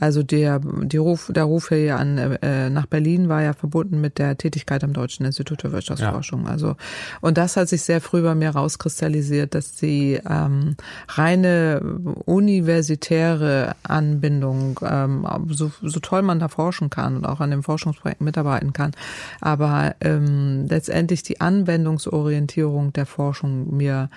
[0.00, 4.18] also der, die Ruf, der Ruf hier an, äh, nach Berlin war ja verbunden mit
[4.18, 6.44] der Tätigkeit am Deutschen Institut für Wirtschaftsforschung.
[6.44, 6.50] Ja.
[6.50, 6.76] Also,
[7.20, 10.76] und das hat sich sehr früh bei mir rauskristallisiert, dass die ähm,
[11.08, 11.80] reine
[12.24, 18.20] universitäre Anbindung, ähm, so, so toll man da forschen kann und auch an dem Forschungsprojekt
[18.20, 18.92] mitarbeiten kann,
[19.40, 24.10] aber ähm, letztendlich die Anwendungsorientierung der Forschung mir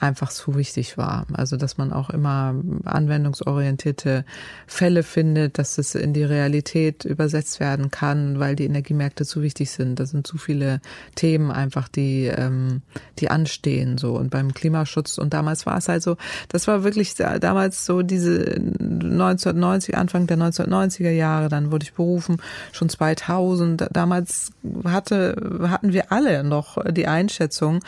[0.00, 1.26] einfach zu wichtig war.
[1.32, 4.24] Also dass man auch immer anwendungsorientierte
[4.66, 9.70] Fälle findet, dass es in die Realität übersetzt werden kann, weil die Energiemärkte zu wichtig
[9.70, 9.98] sind.
[9.98, 10.80] Das sind zu viele
[11.14, 12.82] Themen einfach, die, ähm,
[13.18, 14.14] die anstehen so.
[14.14, 16.16] Und beim Klimaschutz, und damals war es halt so,
[16.48, 22.36] das war wirklich damals so diese 1990, Anfang der 1990er Jahre, dann wurde ich berufen,
[22.72, 23.88] schon 2000.
[23.92, 24.52] Damals
[24.84, 27.80] hatte, hatten wir alle noch die Einschätzung,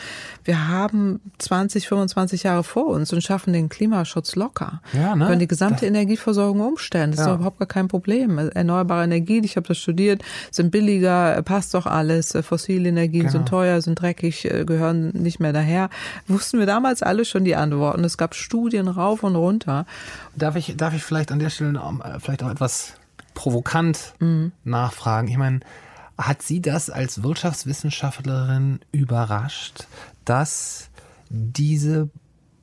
[0.43, 4.81] wir haben 20, 25 25 Jahre vor uns und schaffen den Klimaschutz locker.
[4.93, 5.27] Ja, ne?
[5.27, 7.11] Können die gesamte das, Energieversorgung umstellen.
[7.11, 7.27] Das ja.
[7.27, 8.37] ist überhaupt gar kein Problem.
[8.37, 12.37] Erneuerbare Energien, ich habe das studiert, sind billiger, passt doch alles.
[12.41, 13.31] Fossile Energien genau.
[13.31, 15.89] sind teuer, sind dreckig, äh, gehören nicht mehr daher.
[16.27, 18.03] Wussten wir damals alle schon die Antworten.
[18.03, 19.85] Es gab Studien rauf und runter.
[20.35, 22.93] Darf ich, darf ich vielleicht an der Stelle äh, vielleicht auch etwas
[23.33, 24.51] provokant mhm.
[24.63, 25.27] nachfragen?
[25.27, 25.59] Ich meine,
[26.17, 29.87] hat Sie das als Wirtschaftswissenschaftlerin überrascht,
[30.25, 30.90] dass
[31.31, 32.09] diese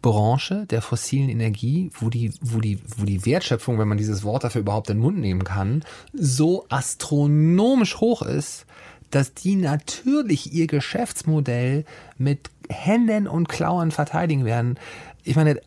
[0.03, 4.45] Branche der fossilen Energie, wo die, wo die, wo die Wertschöpfung, wenn man dieses Wort
[4.45, 8.67] dafür überhaupt in den Mund nehmen kann, so astronomisch hoch ist,
[9.11, 11.85] dass die natürlich ihr Geschäftsmodell
[12.17, 14.79] mit Händen und Klauen verteidigen werden.
[15.25, 15.61] Ich meine,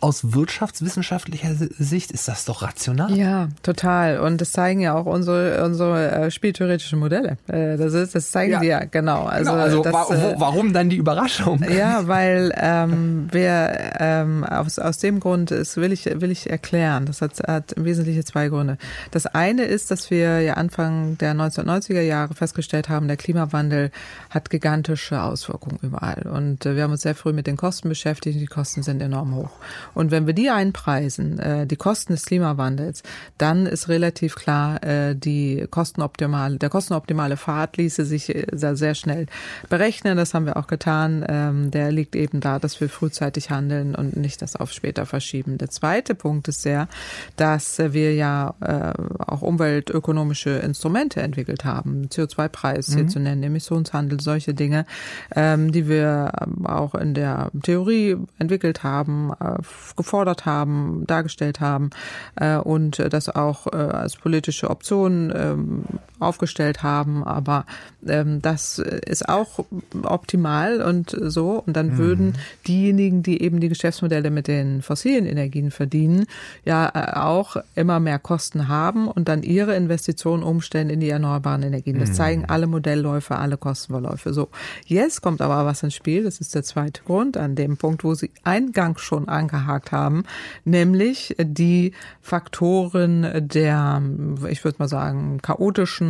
[0.00, 3.16] aus wirtschaftswissenschaftlicher Sicht ist das doch rational.
[3.16, 4.20] Ja, total.
[4.20, 7.38] Und das zeigen ja auch unsere, unsere äh, spieltheoretischen Modelle.
[7.48, 8.60] Äh, das ist, das zeigen ja.
[8.60, 9.24] die ja, genau.
[9.24, 11.64] Also, genau, also das, wa äh, warum dann die Überraschung?
[11.76, 17.04] Ja, weil ähm, wir ähm, aus, aus dem Grund, das will ich, will ich erklären.
[17.04, 18.78] Das hat, hat im Wesentlichen zwei Gründe.
[19.10, 23.90] Das eine ist, dass wir ja Anfang der 1990er Jahre festgestellt haben, der Klimawandel
[24.30, 26.22] hat gigantische Auswirkungen überall.
[26.22, 28.40] Und wir haben uns sehr früh mit den Kosten beschäftigt.
[28.40, 29.50] Die Kosten sind enorm hoch.
[29.94, 33.02] Und wenn wir die einpreisen, äh, die Kosten des Klimawandels,
[33.38, 38.94] dann ist relativ klar, äh, die kostenoptimale, der kostenoptimale Pfad ließe sich äh, sehr, sehr
[38.94, 39.26] schnell
[39.68, 40.16] berechnen.
[40.16, 41.24] Das haben wir auch getan.
[41.28, 45.58] Ähm, der liegt eben da, dass wir frühzeitig handeln und nicht das auf später verschieben.
[45.58, 46.88] Der zweite Punkt ist der,
[47.36, 52.08] dass wir ja äh, auch umweltökonomische Instrumente entwickelt haben.
[52.08, 52.94] CO2-Preis mhm.
[52.94, 54.86] hier zu nennen, Emissionshandel, solche Dinge,
[55.34, 56.32] ähm, die wir
[56.64, 59.62] auch in der Theorie entwickelt haben, äh,
[59.96, 61.90] gefordert haben, dargestellt haben
[62.36, 65.84] äh, und das auch äh, als politische Option ähm,
[66.18, 67.24] aufgestellt haben.
[67.24, 67.66] Aber
[68.06, 69.64] ähm, das ist auch
[70.02, 71.62] optimal und so.
[71.66, 71.98] Und dann mhm.
[71.98, 72.32] würden
[72.66, 76.26] diejenigen, die eben die Geschäftsmodelle mit den fossilen Energien verdienen,
[76.64, 81.62] ja äh, auch immer mehr Kosten haben und dann ihre Investitionen umstellen in die erneuerbaren
[81.62, 81.98] Energien.
[81.98, 82.14] Das mhm.
[82.14, 84.32] zeigen alle Modellläufe, alle Kostenverläufe.
[84.32, 84.48] So,
[84.86, 86.24] jetzt kommt aber was ins Spiel.
[86.24, 90.24] Das ist der zweite Grund an dem Punkt, wo Sie eingangs schon angehakt haben,
[90.64, 94.02] nämlich die Faktoren der,
[94.48, 96.05] ich würde mal sagen, chaotischen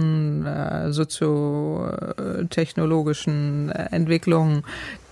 [0.47, 4.63] äh, soziotechnologischen Entwicklungen,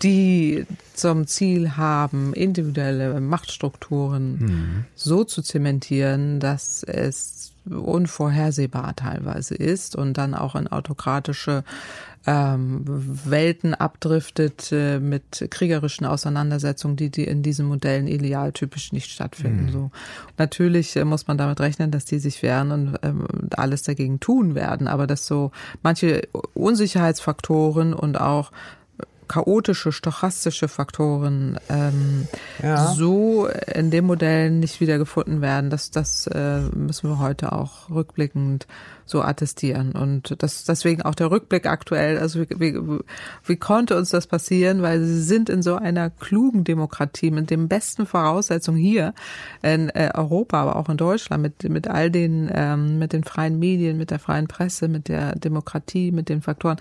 [0.02, 4.84] die zum Ziel haben, individuelle Machtstrukturen mhm.
[4.94, 11.64] so zu zementieren, dass es unvorhersehbar teilweise ist und dann auch in autokratische
[12.26, 19.66] ähm, Welten abdriftet äh, mit kriegerischen Auseinandersetzungen, die, die in diesen Modellen idealtypisch nicht stattfinden.
[19.66, 19.72] Mhm.
[19.72, 19.90] So
[20.38, 24.54] natürlich äh, muss man damit rechnen, dass die sich wehren und ähm, alles dagegen tun
[24.54, 25.50] werden, aber dass so
[25.82, 26.22] manche
[26.54, 28.52] Unsicherheitsfaktoren und auch
[29.34, 32.28] chaotische, stochastische Faktoren ähm,
[32.62, 32.92] ja.
[32.92, 35.70] so in dem Modell nicht wiedergefunden werden.
[35.70, 38.68] Das, das äh, müssen wir heute auch rückblickend
[39.06, 39.92] so attestieren.
[39.92, 42.18] Und das deswegen auch der Rückblick aktuell.
[42.18, 43.00] Also wie, wie,
[43.44, 44.82] wie konnte uns das passieren?
[44.82, 49.14] Weil sie sind in so einer klugen Demokratie mit den besten Voraussetzungen hier
[49.62, 53.58] in äh, Europa, aber auch in Deutschland mit mit all den ähm, mit den freien
[53.58, 56.78] Medien, mit der freien Presse, mit der Demokratie, mit den Faktoren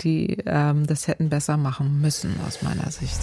[0.00, 3.18] die ähm, das hätten besser machen müssen aus meiner Sicht.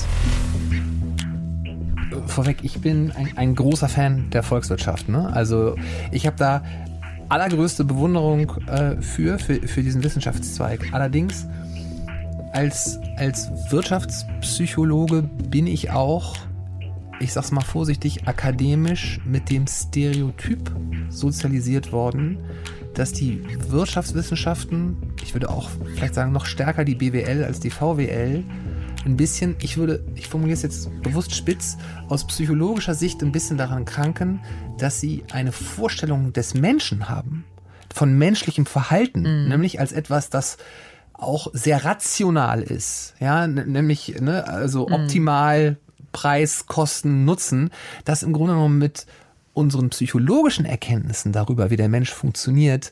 [2.27, 5.09] Vorweg, ich bin ein, ein großer Fan der Volkswirtschaft.
[5.09, 5.31] Ne?
[5.33, 5.75] Also
[6.11, 6.63] ich habe da
[7.29, 10.89] allergrößte Bewunderung äh, für, für, für diesen Wissenschaftszweig.
[10.91, 11.47] Allerdings
[12.53, 16.35] als, als Wirtschaftspsychologe bin ich auch,
[17.19, 20.71] ich sag's mal vorsichtig, akademisch mit dem Stereotyp
[21.09, 22.37] sozialisiert worden,
[22.93, 28.43] dass die Wirtschaftswissenschaften, ich würde auch vielleicht sagen noch stärker die BWL als die VWL,
[29.05, 31.77] ein bisschen, ich würde, ich formuliere es jetzt bewusst spitz,
[32.07, 34.41] aus psychologischer Sicht ein bisschen daran kranken,
[34.77, 37.45] dass sie eine Vorstellung des Menschen haben,
[37.93, 39.49] von menschlichem Verhalten, mhm.
[39.49, 40.57] nämlich als etwas, das
[41.13, 44.93] auch sehr rational ist, ja, nämlich, ne, also mhm.
[44.93, 45.77] optimal
[46.11, 47.71] Preis, Kosten, Nutzen,
[48.05, 49.05] das im Grunde genommen mit
[49.53, 52.91] unseren psychologischen Erkenntnissen darüber, wie der Mensch funktioniert,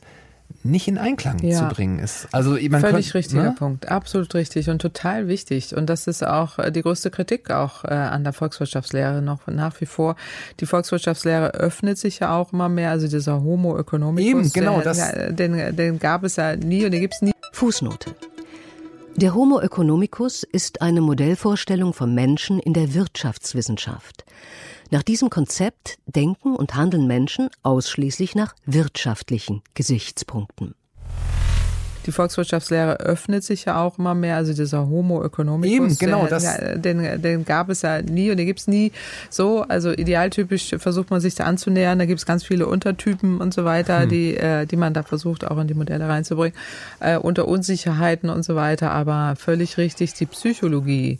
[0.64, 1.58] nicht in Einklang ja.
[1.58, 2.28] zu bringen ist.
[2.32, 3.54] Also man völlig könnt, richtiger ne?
[3.56, 5.74] Punkt, absolut richtig und total wichtig.
[5.74, 9.80] Und das ist auch äh, die größte Kritik auch äh, an der Volkswirtschaftslehre noch nach
[9.80, 10.16] wie vor.
[10.60, 12.90] Die Volkswirtschaftslehre öffnet sich ja auch immer mehr.
[12.90, 17.00] Also dieser Homo economicus, Eben, genau, das den, den gab es ja nie und den
[17.00, 17.32] gibt es nie.
[17.52, 18.14] Fußnote.
[19.16, 24.24] Der Homo economicus ist eine Modellvorstellung vom Menschen in der Wirtschaftswissenschaft.
[24.90, 30.74] Nach diesem Konzept denken und handeln Menschen ausschließlich nach wirtschaftlichen Gesichtspunkten.
[32.06, 35.74] Die Volkswirtschaftslehre öffnet sich ja auch immer mehr, also dieser Homo economicus.
[35.74, 36.26] Eben, genau.
[36.26, 38.92] Das den, den gab es ja nie und den gibt es nie
[39.30, 39.62] so.
[39.62, 41.98] Also idealtypisch versucht man sich da anzunähern.
[41.98, 44.08] Da gibt es ganz viele Untertypen und so weiter, hm.
[44.08, 46.56] die, äh, die man da versucht auch in die Modelle reinzubringen,
[47.00, 48.90] äh, unter Unsicherheiten und so weiter.
[48.90, 51.18] Aber völlig richtig, die Psychologie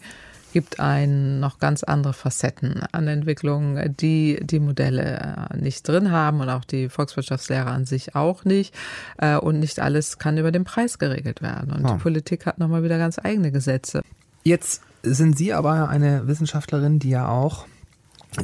[0.53, 6.41] gibt einen noch ganz andere Facetten an Entwicklungen, die die Modelle äh, nicht drin haben
[6.41, 8.75] und auch die Volkswirtschaftslehre an sich auch nicht.
[9.19, 11.73] Äh, und nicht alles kann über den Preis geregelt werden.
[11.73, 11.95] Und oh.
[11.95, 14.03] die Politik hat nochmal wieder ganz eigene Gesetze.
[14.45, 17.67] Jetzt sind Sie aber eine Wissenschaftlerin, die ja auch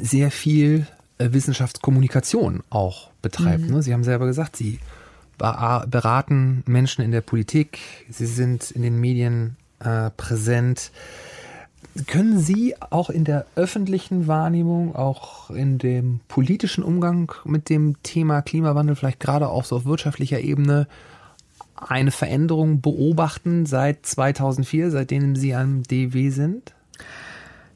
[0.01, 0.87] sehr viel
[1.19, 3.65] äh, Wissenschaftskommunikation auch betreibt.
[3.65, 3.75] Mhm.
[3.75, 3.83] Ne?
[3.83, 4.81] Sie haben selber gesagt, Sie
[5.39, 7.79] beraten Menschen in der Politik,
[8.11, 10.91] Sie sind in den Medien äh, präsent.
[12.07, 18.43] Können Sie auch in der öffentlichen Wahrnehmung, auch in dem politischen Umgang mit dem Thema
[18.43, 20.87] Klimawandel, vielleicht gerade auch so auf wirtschaftlicher Ebene,
[21.77, 26.75] eine Veränderung beobachten seit 2004, seitdem Sie am DW sind?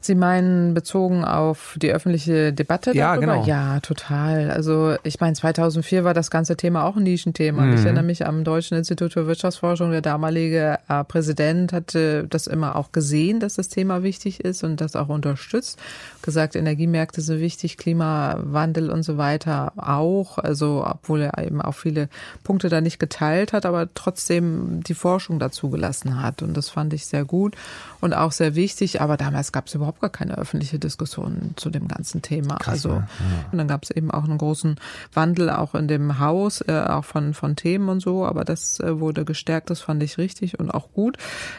[0.05, 3.33] Sie meinen bezogen auf die öffentliche Debatte ja, darüber?
[3.33, 3.45] Genau.
[3.45, 4.51] Ja, total.
[4.51, 7.63] Also ich meine, 2004 war das ganze Thema auch ein Nischenthema.
[7.63, 7.73] Mhm.
[7.75, 9.91] Ich erinnere mich am Deutschen Institut für Wirtschaftsforschung.
[9.91, 14.81] Der damalige äh, Präsident hatte das immer auch gesehen, dass das Thema wichtig ist und
[14.81, 15.79] das auch unterstützt.
[16.21, 20.37] Gesagt, Energiemärkte sind wichtig, Klimawandel und so weiter auch.
[20.37, 22.09] Also obwohl er eben auch viele
[22.43, 26.41] Punkte da nicht geteilt hat, aber trotzdem die Forschung dazu gelassen hat.
[26.41, 27.55] Und das fand ich sehr gut
[28.01, 29.01] und auch sehr wichtig.
[29.01, 32.55] Aber damals gab es überhaupt überhaupt gar keine öffentliche Diskussion zu dem ganzen Thema.
[32.55, 33.07] Krass, also ja.
[33.51, 34.75] und dann gab es eben auch einen großen
[35.13, 38.25] Wandel auch in dem Haus, äh, auch von von Themen und so.
[38.25, 39.69] Aber das äh, wurde gestärkt.
[39.69, 41.17] Das fand ich richtig und auch gut.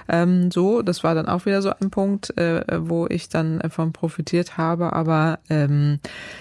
[0.09, 3.93] Ähm, so, das war dann auch wieder so ein Punkt, äh, wo ich dann von
[3.93, 4.93] profitiert habe.
[4.93, 6.01] Aber ähm,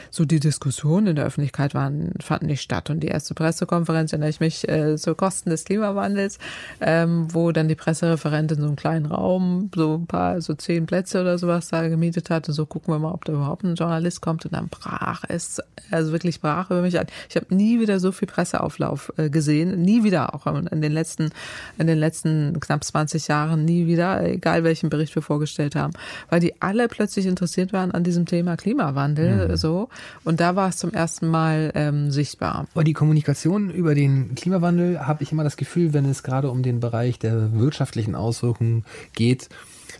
[0.10, 2.90] so die Diskussionen in der Öffentlichkeit waren fanden nicht statt.
[2.90, 6.40] Und die erste Pressekonferenz erinnere ich mich äh, zu Kosten des Klimawandels,
[6.82, 11.22] ähm, wo dann die Pressereferentin so einen kleinen Raum, so ein paar, so zehn Plätze
[11.22, 12.54] oder sowas da gemietet hatte.
[12.54, 14.46] So gucken wir mal, ob da überhaupt ein Journalist kommt.
[14.46, 17.08] Und dann brach es, also wirklich brach über mich an.
[17.30, 19.82] Ich habe nie wieder so viel Presseauflauf äh, gesehen.
[19.82, 21.30] Nie wieder, auch in den letzten,
[21.78, 25.94] in den letzten knapp 20 Jahren, nie wieder, egal welchen Bericht wir vorgestellt haben.
[26.30, 29.50] Weil die alle plötzlich interessiert waren an diesem Thema Klimawandel.
[29.50, 29.56] Mhm.
[29.58, 29.90] so
[30.24, 32.68] Und da war es zum ersten Mal ähm, sichtbar.
[32.74, 36.64] Aber die Kommunikation über den Klimawandel habe ich immer das Gefühl, wenn es gerade um
[36.64, 39.50] den Bereich der wirtschaftlichen Auswirkungen geht,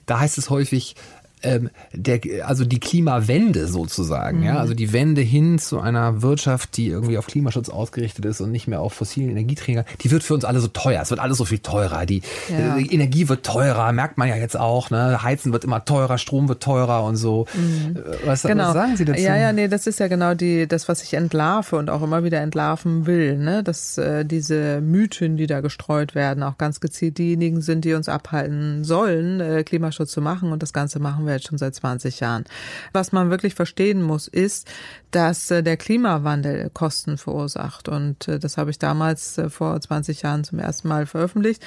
[0.06, 0.96] da heißt es häufig,
[1.44, 4.46] ähm, der, also die Klimawende sozusagen, mhm.
[4.46, 8.52] ja, also die Wende hin zu einer Wirtschaft, die irgendwie auf Klimaschutz ausgerichtet ist und
[8.52, 11.02] nicht mehr auf fossilen Energieträger, die wird für uns alle so teuer.
[11.02, 12.06] Es wird alles so viel teurer.
[12.06, 12.78] Die, ja.
[12.78, 14.90] die Energie wird teurer, merkt man ja jetzt auch.
[14.90, 15.22] Ne?
[15.22, 17.46] Heizen wird immer teurer, Strom wird teurer und so.
[17.54, 17.98] Mhm.
[17.98, 18.68] Äh, was, genau.
[18.68, 19.22] was sagen Sie dazu?
[19.22, 22.24] Ja, ja, nee, das ist ja genau die, das, was ich entlarve und auch immer
[22.24, 23.64] wieder entlarven will, ne?
[23.64, 28.08] dass äh, diese Mythen, die da gestreut werden, auch ganz gezielt diejenigen sind, die uns
[28.08, 31.76] abhalten sollen, äh, Klimaschutz zu machen und das Ganze machen wir wir jetzt schon seit
[31.76, 32.46] 20 Jahren.
[32.94, 34.70] Was man wirklich verstehen muss, ist,
[35.14, 37.88] dass äh, der Klimawandel Kosten verursacht.
[37.88, 41.64] Und äh, das habe ich damals äh, vor 20 Jahren zum ersten Mal veröffentlicht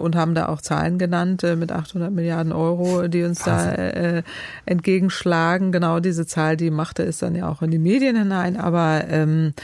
[0.00, 4.22] und haben da auch Zahlen genannt mit 800 Milliarden Euro, die uns Wahnsinn.
[4.22, 4.22] da
[4.66, 5.72] entgegenschlagen.
[5.72, 8.56] Genau diese Zahl, die machte es dann ja auch in die Medien hinein.
[8.56, 9.54] Aber ähm,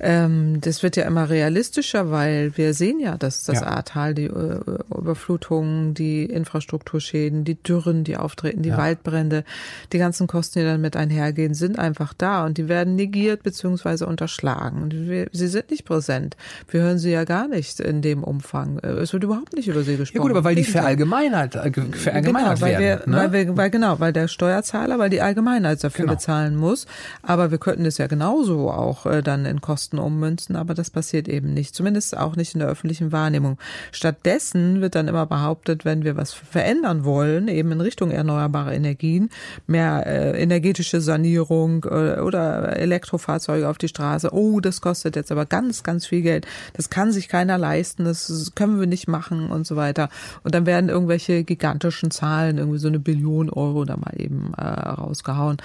[0.00, 3.66] ähm, das wird ja immer realistischer, weil wir sehen ja, dass das ja.
[3.68, 8.76] Ahrtal, die Überflutungen, die Infrastrukturschäden, die Dürren, die auftreten, die ja.
[8.82, 9.44] Waldbrände,
[9.92, 14.06] die ganzen Kosten, die dann mit einhergehen, sind einfach da und die werden negiert beziehungsweise
[14.06, 15.28] unterschlagen.
[15.32, 16.36] Sie sind nicht präsent.
[16.68, 18.78] Wir hören sie ja gar nicht in dem Umfang.
[18.78, 20.16] Es wird überhaupt nicht über sie gesprochen.
[20.16, 23.12] Ja gut, aber weil die verallgemeinert, äh, verallgemeinert genau, weil werden.
[23.12, 23.16] Wir, ne?
[23.16, 26.14] weil wir, weil genau, weil der Steuerzahler, weil die Allgemeinheit dafür genau.
[26.14, 26.86] bezahlen muss.
[27.22, 31.28] Aber wir könnten es ja genauso auch äh, dann in Kosten ummünzen, aber das passiert
[31.28, 31.74] eben nicht.
[31.74, 33.58] Zumindest auch nicht in der öffentlichen Wahrnehmung.
[33.92, 39.30] Stattdessen wird dann immer behauptet, wenn wir was verändern wollen, eben in Richtung erneuerbare Energien,
[39.66, 44.32] mehr äh, energetische Sanierung äh, oder Elektrofahrzeuge auf die Straße.
[44.32, 46.46] Oh, das kostet jetzt aber ganz, ganz viel Geld.
[46.74, 50.08] Das kann sich keiner leisten, das können wir nicht machen und so weiter.
[50.44, 54.62] Und dann werden irgendwelche gigantischen Zahlen, irgendwie so eine Billion Euro da mal eben äh,
[54.62, 55.56] rausgehauen.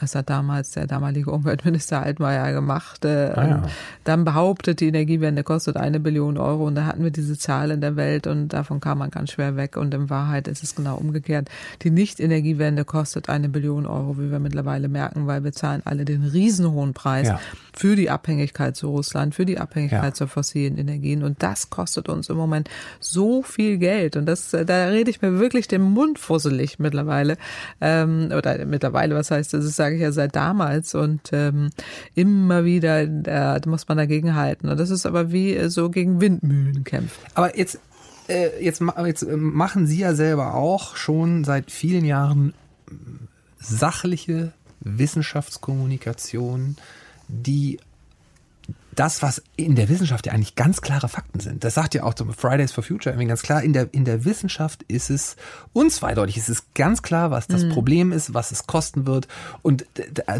[0.00, 3.04] Das hat damals der damalige Umweltminister Altmaier gemacht.
[3.04, 3.62] Äh, ah, ja.
[4.04, 7.82] Dann behauptet, die Energiewende kostet eine Billion Euro und da hatten wir diese Zahl in
[7.82, 9.76] der Welt und davon kam man ganz schwer weg.
[9.76, 11.50] Und in Wahrheit ist es genau umgekehrt.
[11.82, 11.90] Die
[12.40, 16.94] Nicht-Energiewende kostet eine Billion Euro, wie wir mittlerweile merken, weil wir zahlen alle den riesenhohen
[16.94, 17.40] Preis ja.
[17.74, 20.14] für die Abhängigkeit zu Russland, für die Abhängigkeit ja.
[20.14, 21.22] zu fossilen Energien.
[21.22, 24.16] Und das kostet uns im Moment so viel Geld.
[24.16, 27.36] Und das, da rede ich mir wirklich den Mund fusselig mittlerweile.
[27.80, 29.64] Ähm, oder mittlerweile, was heißt das?
[29.64, 31.70] Ist sage ich ja seit damals und ähm,
[32.14, 34.68] immer wieder äh, muss man dagegen halten.
[34.68, 37.20] Und das ist aber wie äh, so gegen Windmühlen kämpfen.
[37.34, 37.78] Aber jetzt,
[38.30, 42.54] äh, jetzt, jetzt äh, machen Sie ja selber auch schon seit vielen Jahren
[43.58, 46.76] sachliche Wissenschaftskommunikation,
[47.28, 47.78] die
[48.94, 51.64] das, was in der Wissenschaft ja eigentlich ganz klare Fakten sind.
[51.64, 53.62] Das sagt ja auch zum Fridays for Future irgendwie ganz klar.
[53.62, 55.36] In der, in der Wissenschaft ist es
[55.72, 56.36] unzweideutig.
[56.36, 57.70] Es ist ganz klar, was das mhm.
[57.70, 59.28] Problem ist, was es kosten wird.
[59.62, 59.86] Und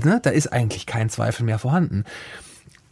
[0.04, 2.04] ne, da ist eigentlich kein Zweifel mehr vorhanden.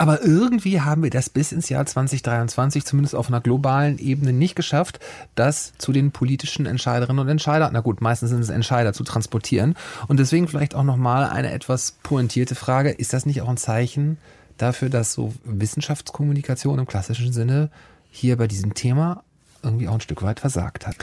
[0.00, 4.54] Aber irgendwie haben wir das bis ins Jahr 2023, zumindest auf einer globalen Ebene, nicht
[4.54, 5.00] geschafft,
[5.34, 9.74] das zu den politischen Entscheiderinnen und Entscheidern, na gut, meistens sind es Entscheider, zu transportieren.
[10.06, 12.90] Und deswegen vielleicht auch nochmal eine etwas pointierte Frage.
[12.90, 14.18] Ist das nicht auch ein Zeichen
[14.56, 17.70] dafür, dass so Wissenschaftskommunikation im klassischen Sinne
[18.10, 19.24] hier bei diesem Thema
[19.64, 20.96] irgendwie auch ein Stück weit versagt hat.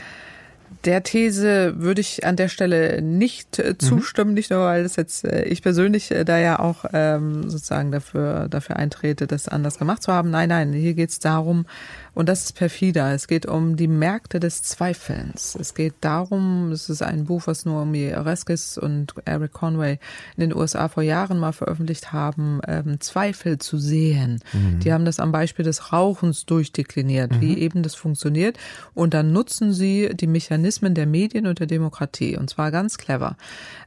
[0.86, 4.36] Der These würde ich an der Stelle nicht äh, zustimmen, mhm.
[4.36, 8.48] nicht nur, weil das jetzt äh, ich persönlich äh, da ja auch ähm, sozusagen dafür,
[8.50, 10.30] dafür eintrete, das anders gemacht zu haben.
[10.30, 11.66] Nein, nein, hier geht es darum,
[12.16, 13.14] und das ist perfider.
[13.14, 15.56] Es geht um die Märkte des Zweifelns.
[15.60, 20.00] Es geht darum, es ist ein Buch, was nur Noami Oreskes und Eric Conway
[20.38, 24.40] in den USA vor Jahren mal veröffentlicht haben, ähm, Zweifel zu sehen.
[24.54, 24.80] Mhm.
[24.80, 27.42] Die haben das am Beispiel des Rauchens durchdekliniert, mhm.
[27.42, 28.58] wie eben das funktioniert.
[28.94, 32.38] Und dann nutzen sie die Mechanismen der Medien und der Demokratie.
[32.38, 33.36] Und zwar ganz clever.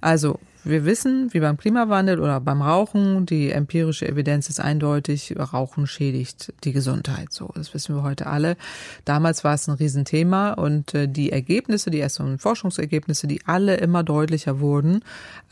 [0.01, 0.39] Also
[0.69, 6.53] wir wissen, wie beim Klimawandel oder beim Rauchen, die empirische Evidenz ist eindeutig, Rauchen schädigt
[6.65, 7.33] die Gesundheit.
[7.33, 8.57] So, das wissen wir heute alle.
[9.05, 14.03] Damals war es ein Riesenthema und äh, die Ergebnisse, die ersten Forschungsergebnisse, die alle immer
[14.03, 15.03] deutlicher wurden,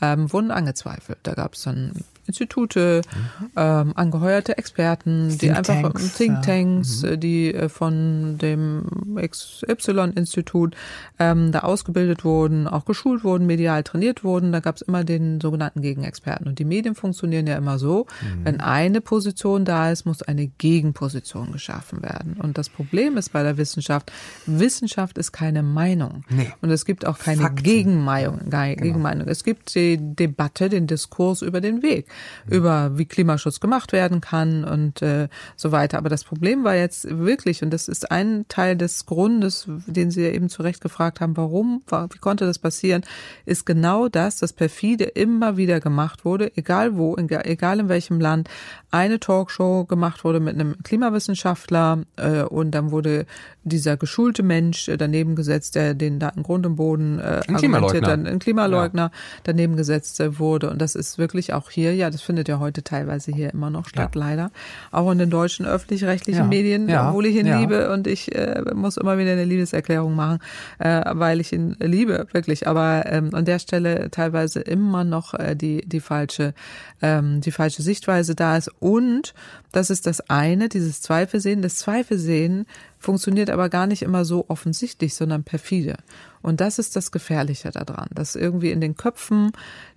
[0.01, 1.19] ähm, wurden angezweifelt.
[1.23, 1.93] Da gab es dann
[2.27, 3.49] Institute, mhm.
[3.55, 7.11] ähm, angeheuerte Experten, Think die einfach Tanks, Thinktanks, ja.
[7.11, 7.19] mhm.
[7.19, 10.75] die äh, von dem XY-Institut
[11.19, 14.51] ähm, da ausgebildet wurden, auch geschult wurden, medial trainiert wurden.
[14.51, 16.47] Da gab es immer den sogenannten Gegenexperten.
[16.47, 18.45] Und die Medien funktionieren ja immer so, mhm.
[18.45, 22.37] wenn eine Position da ist, muss eine Gegenposition geschaffen werden.
[22.39, 24.11] Und das Problem ist bei der Wissenschaft,
[24.45, 26.23] Wissenschaft ist keine Meinung.
[26.29, 26.51] Nee.
[26.61, 27.63] Und es gibt auch keine Fakten.
[27.63, 28.39] Gegenmeinung.
[28.49, 28.75] Genau.
[28.75, 29.27] Gegenmeinung.
[29.27, 32.07] Es gibt die Debatte, den Diskurs über den Weg
[32.49, 35.97] über wie Klimaschutz gemacht werden kann und äh, so weiter.
[35.97, 40.23] Aber das Problem war jetzt wirklich, und das ist ein Teil des Grundes, den Sie
[40.23, 43.03] ja eben zu Recht gefragt haben, warum, wie konnte das passieren,
[43.45, 48.49] ist genau das, dass perfide immer wieder gemacht wurde, egal wo, egal in welchem Land,
[48.91, 53.25] eine Talkshow gemacht wurde mit einem Klimawissenschaftler äh, und dann wurde
[53.63, 58.01] dieser geschulte Mensch äh, daneben gesetzt, der den Daten Grund und Boden äh, ein Klimaleugner.
[58.01, 59.11] dann ein Klimaleugner ja.
[59.43, 60.69] daneben gesetzt äh, wurde.
[60.69, 63.87] Und das ist wirklich auch hier, ja, das findet ja heute teilweise hier immer noch
[63.87, 64.21] statt, ja.
[64.21, 64.51] leider.
[64.91, 66.47] Auch in den deutschen öffentlich-rechtlichen ja.
[66.47, 70.39] Medien, obwohl ich ihn liebe und ich äh, muss immer wieder eine Liebeserklärung machen,
[70.79, 72.67] äh, weil ich ihn liebe, wirklich.
[72.67, 76.53] Aber ähm, an der Stelle teilweise immer noch äh, die, die falsche,
[77.01, 78.71] ähm, die falsche Sichtweise da ist.
[78.79, 79.33] Und
[79.71, 81.61] das ist das eine, dieses Zweifelsehen.
[81.61, 82.65] Das Zweifelsehen
[82.99, 85.97] funktioniert aber gar nicht immer so offensichtlich, sondern perfide.
[86.41, 89.51] Und das ist das Gefährliche daran, dass irgendwie in den Köpfen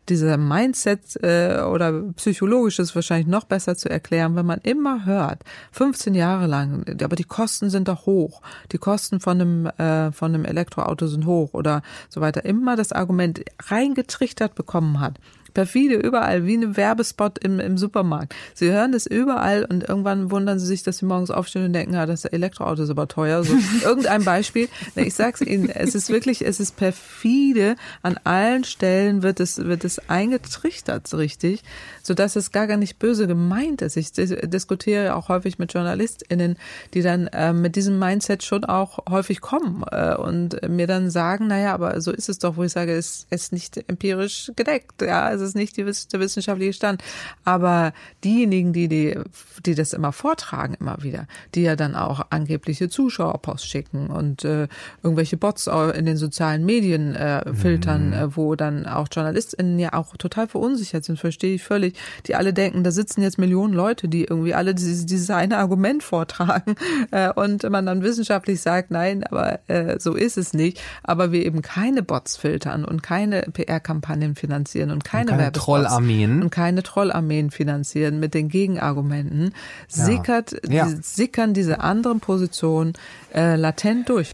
[0.08, 5.42] dieser Mindset äh, oder psychologisch ist wahrscheinlich noch besser zu erklären, wenn man immer hört,
[5.72, 10.34] 15 Jahre lang, aber die Kosten sind doch hoch, die Kosten von einem äh, von
[10.34, 15.18] einem Elektroauto sind hoch oder so weiter, immer das Argument reingetrichtert bekommen hat
[15.54, 18.34] perfide überall, wie ein Werbespot im, im Supermarkt.
[18.54, 21.94] Sie hören das überall und irgendwann wundern sie sich, dass sie morgens aufstehen und denken,
[21.94, 23.44] ja, das Elektroauto ist aber teuer.
[23.44, 23.54] So,
[23.84, 24.68] irgendein Beispiel.
[24.94, 27.76] Ich sag's Ihnen, es ist wirklich, es ist perfide.
[28.02, 31.62] An allen Stellen wird es, wird es eingetrichtert, richtig,
[32.02, 33.96] sodass es gar, gar nicht böse gemeint ist.
[33.96, 36.56] Ich diskutiere auch häufig mit JournalistInnen,
[36.94, 41.46] die dann äh, mit diesem Mindset schon auch häufig kommen äh, und mir dann sagen,
[41.46, 45.02] naja, aber so ist es doch, wo ich sage, es ist nicht empirisch gedeckt.
[45.02, 47.02] Ja, es ist nicht die, der wissenschaftliche Stand.
[47.44, 47.92] Aber
[48.24, 49.18] diejenigen, die, die,
[49.64, 54.68] die das immer vortragen, immer wieder, die ja dann auch angebliche Zuschauerpost schicken und äh,
[55.02, 58.12] irgendwelche Bots in den sozialen Medien äh, filtern, mhm.
[58.12, 62.52] äh, wo dann auch JournalistInnen ja auch total verunsichert sind, verstehe ich völlig, die alle
[62.52, 66.74] denken, da sitzen jetzt Millionen Leute, die irgendwie alle dieses, dieses eine Argument vortragen
[67.10, 71.44] äh, und man dann wissenschaftlich sagt, nein, aber äh, so ist es nicht, aber wir
[71.44, 76.82] eben keine Bots filtern und keine PR-Kampagnen finanzieren und keine, und keine Trollarmeen und keine
[76.82, 79.52] Trollarmeen finanzieren mit den Gegenargumenten,
[79.94, 80.04] ja.
[80.04, 80.88] sickert, ja.
[81.00, 82.92] Sickern diese anderen Positionen
[83.34, 84.32] äh, latent durch.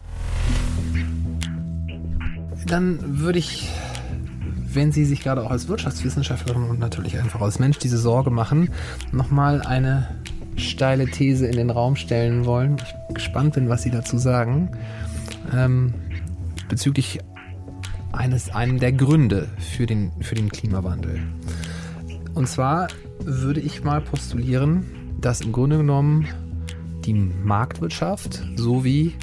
[2.67, 3.69] Dann würde ich
[4.77, 8.69] wenn Sie sich gerade auch als Wirtschaftswissenschaftlerin und natürlich einfach als Mensch diese Sorge machen,
[9.11, 10.07] nochmal eine
[10.55, 12.77] steile These in den Raum stellen wollen.
[12.77, 14.69] Ich bin gespannt bin, was Sie dazu sagen.
[15.53, 15.93] Ähm,
[16.69, 17.19] bezüglich
[18.11, 21.21] eines, einem der Gründe für den, für den Klimawandel.
[22.33, 22.87] Und zwar
[23.19, 24.85] würde ich mal postulieren,
[25.19, 26.27] dass im Grunde genommen
[27.05, 29.15] die Marktwirtschaft, so wie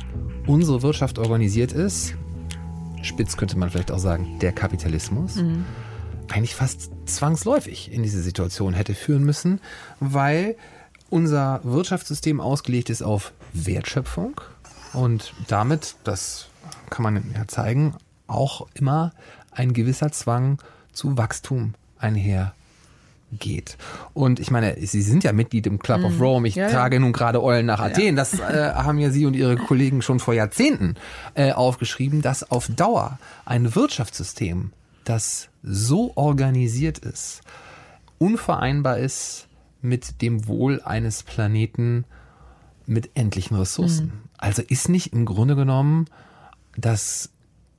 [0.46, 2.14] unsere Wirtschaft organisiert ist,
[3.02, 5.64] spitz könnte man vielleicht auch sagen, der Kapitalismus, mhm.
[6.28, 9.60] eigentlich fast zwangsläufig in diese Situation hätte führen müssen,
[10.00, 10.56] weil
[11.10, 14.40] unser Wirtschaftssystem ausgelegt ist auf Wertschöpfung
[14.92, 16.48] und damit, das
[16.90, 17.94] kann man ja zeigen,
[18.26, 19.12] auch immer
[19.50, 20.58] ein gewisser Zwang
[20.92, 22.54] zu Wachstum einher
[23.38, 23.76] geht.
[24.12, 26.04] Und ich meine, Sie sind ja Mitglied im Club mm.
[26.04, 26.20] of mhm.
[26.20, 26.48] Rome.
[26.48, 27.00] Ich ja, trage ja.
[27.00, 28.16] nun gerade Eulen nach Athen.
[28.16, 28.24] Ja.
[28.24, 30.94] Das äh, haben ja Sie und Ihre Kollegen schon vor Jahrzehnten
[31.34, 34.72] äh, aufgeschrieben, dass auf Dauer ein Wirtschaftssystem,
[35.04, 37.42] das so organisiert ist,
[38.18, 39.48] unvereinbar ist
[39.82, 42.04] mit dem Wohl eines Planeten
[42.86, 44.06] mit endlichen Ressourcen.
[44.06, 44.28] Mm.
[44.38, 46.06] Also ist nicht im Grunde genommen
[46.76, 47.30] das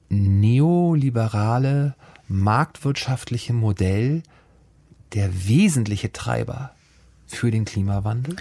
[0.09, 1.95] neoliberale
[2.27, 4.23] marktwirtschaftliche Modell
[5.13, 6.71] der wesentliche Treiber
[7.27, 8.35] für den Klimawandel?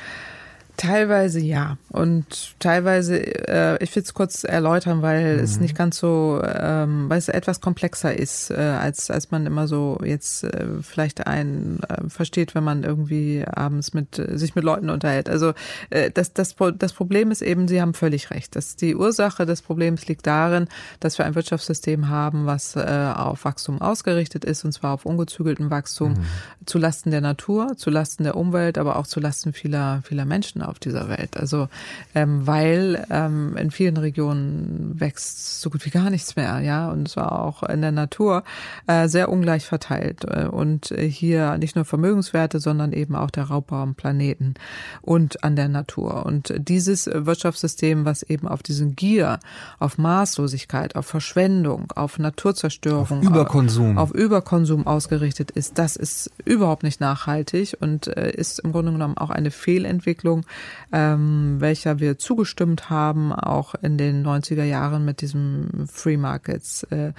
[0.76, 1.78] Teilweise ja.
[1.90, 3.18] Und teilweise,
[3.48, 5.44] äh, ich will es kurz erläutern, weil mhm.
[5.44, 9.68] es nicht ganz so, ähm, weil es etwas komplexer ist, äh, als, als man immer
[9.68, 14.64] so jetzt äh, vielleicht ein äh, versteht, wenn man irgendwie abends mit äh, sich mit
[14.64, 15.28] Leuten unterhält.
[15.28, 15.52] Also
[15.90, 18.56] äh, das, das, das Problem ist eben, Sie haben völlig recht.
[18.56, 20.66] Dass die Ursache des Problems liegt darin,
[20.98, 25.70] dass wir ein Wirtschaftssystem haben, was äh, auf Wachstum ausgerichtet ist, und zwar auf ungezügelten
[25.70, 26.24] Wachstum, mhm.
[26.66, 31.36] zulasten der Natur, zulasten der Umwelt, aber auch zulasten vieler, vieler Menschen auf dieser Welt.
[31.36, 31.68] Also
[32.14, 37.08] ähm, weil ähm, in vielen Regionen wächst so gut wie gar nichts mehr, ja, und
[37.08, 38.44] zwar auch in der Natur
[38.86, 43.76] äh, sehr ungleich verteilt äh, und hier nicht nur Vermögenswerte, sondern eben auch der Raubbau
[43.76, 44.54] am Planeten
[45.02, 46.26] und an der Natur.
[46.26, 49.38] Und dieses Wirtschaftssystem, was eben auf diesen Gier,
[49.78, 56.30] auf Maßlosigkeit, auf Verschwendung, auf Naturzerstörung, auf Überkonsum, auf, auf Überkonsum ausgerichtet ist, das ist
[56.44, 60.44] überhaupt nicht nachhaltig und äh, ist im Grunde genommen auch eine Fehlentwicklung
[60.92, 67.12] ähm, welcher wir zugestimmt haben, auch in den 90er Jahren mit diesem Free Markets, äh,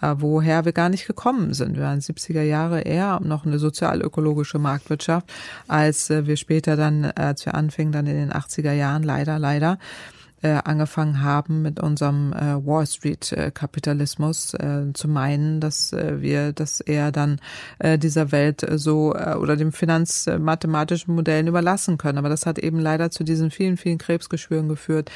[0.00, 1.76] äh, woher wir gar nicht gekommen sind.
[1.76, 5.32] Wir waren 70er Jahre eher noch eine sozialökologische Marktwirtschaft,
[5.68, 9.38] als äh, wir später dann, äh, als wir anfingen, dann in den 80er Jahren, leider,
[9.38, 9.78] leider,
[10.42, 16.20] äh, angefangen haben, mit unserem äh, Wall Street äh, Kapitalismus äh, zu meinen, dass äh,
[16.20, 17.40] wir das eher dann
[17.78, 22.18] äh, dieser Welt äh, so äh, oder dem finanzmathematischen Modellen überlassen können.
[22.18, 25.10] Aber das hat eben leider zu diesen vielen, vielen Krebsgeschwüren geführt,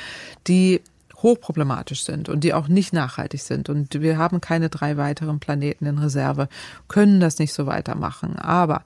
[0.47, 0.81] die
[1.25, 3.69] hochproblematisch sind und die auch nicht nachhaltig sind.
[3.69, 6.49] Und wir haben keine drei weiteren Planeten in Reserve,
[6.87, 8.37] können das nicht so weitermachen.
[8.37, 8.85] Aber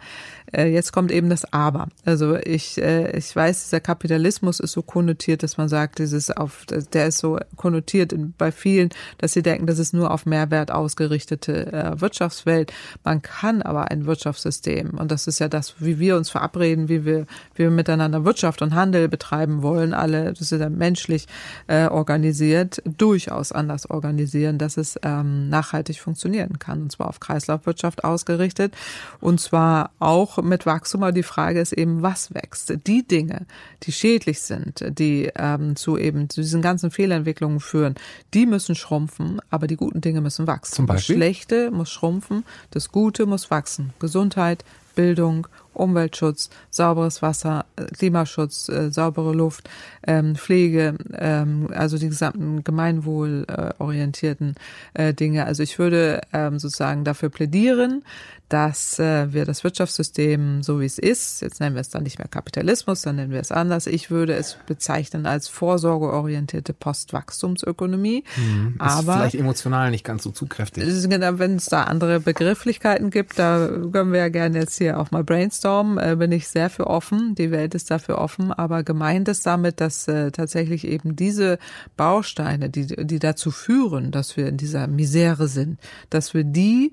[0.52, 1.88] jetzt kommt eben das Aber.
[2.04, 6.64] Also ich, äh, ich weiß, dieser Kapitalismus ist so konnotiert, dass man sagt, dieses auf,
[6.66, 11.72] der ist so konnotiert bei vielen, dass sie denken, das ist nur auf Mehrwert ausgerichtete
[11.72, 12.72] äh, Wirtschaftswelt.
[13.04, 17.04] Man kann aber ein Wirtschaftssystem, und das ist ja das, wie wir uns verabreden, wie
[17.04, 21.26] wir, wie wir miteinander Wirtschaft und Handel betreiben wollen, alle, das ist ja menschlich
[21.66, 26.82] äh, organisiert organisiert, durchaus anders organisieren, dass es ähm, nachhaltig funktionieren kann.
[26.82, 28.74] Und zwar auf Kreislaufwirtschaft ausgerichtet.
[29.20, 31.02] Und zwar auch mit Wachstum.
[31.02, 32.72] Aber die Frage ist eben, was wächst?
[32.86, 33.46] Die Dinge,
[33.82, 37.94] die schädlich sind, die ähm, zu eben zu diesen ganzen Fehlentwicklungen führen,
[38.34, 40.74] die müssen schrumpfen, aber die guten Dinge müssen wachsen.
[40.74, 41.16] Zum Beispiel?
[41.16, 43.92] Das Schlechte muss schrumpfen, das Gute muss wachsen.
[43.98, 44.64] Gesundheit,
[44.98, 49.70] Bildung, Umweltschutz, sauberes Wasser, äh, Klimaschutz, äh, saubere Luft,
[50.04, 54.56] ähm, Pflege, ähm, also die gesamten gemeinwohlorientierten
[54.94, 55.46] äh, Dinge.
[55.46, 58.02] Also ich würde ähm, sozusagen dafür plädieren,
[58.48, 62.18] dass äh, wir das Wirtschaftssystem so wie es ist, jetzt nennen wir es dann nicht
[62.18, 63.86] mehr Kapitalismus, dann nennen wir es anders.
[63.86, 68.24] Ich würde es bezeichnen als vorsorgeorientierte Postwachstumsökonomie.
[68.24, 70.84] Ist aber vielleicht emotional nicht ganz so zugkräftig.
[71.08, 75.10] Genau, wenn es da andere Begrifflichkeiten gibt, da können wir ja gerne jetzt hier auch
[75.10, 77.34] mal brainstormen, äh, bin ich sehr für offen.
[77.34, 81.58] Die Welt ist dafür offen, aber gemeint ist damit, dass äh, tatsächlich eben diese
[81.96, 85.78] Bausteine, die, die dazu führen, dass wir in dieser Misere sind,
[86.08, 86.92] dass wir die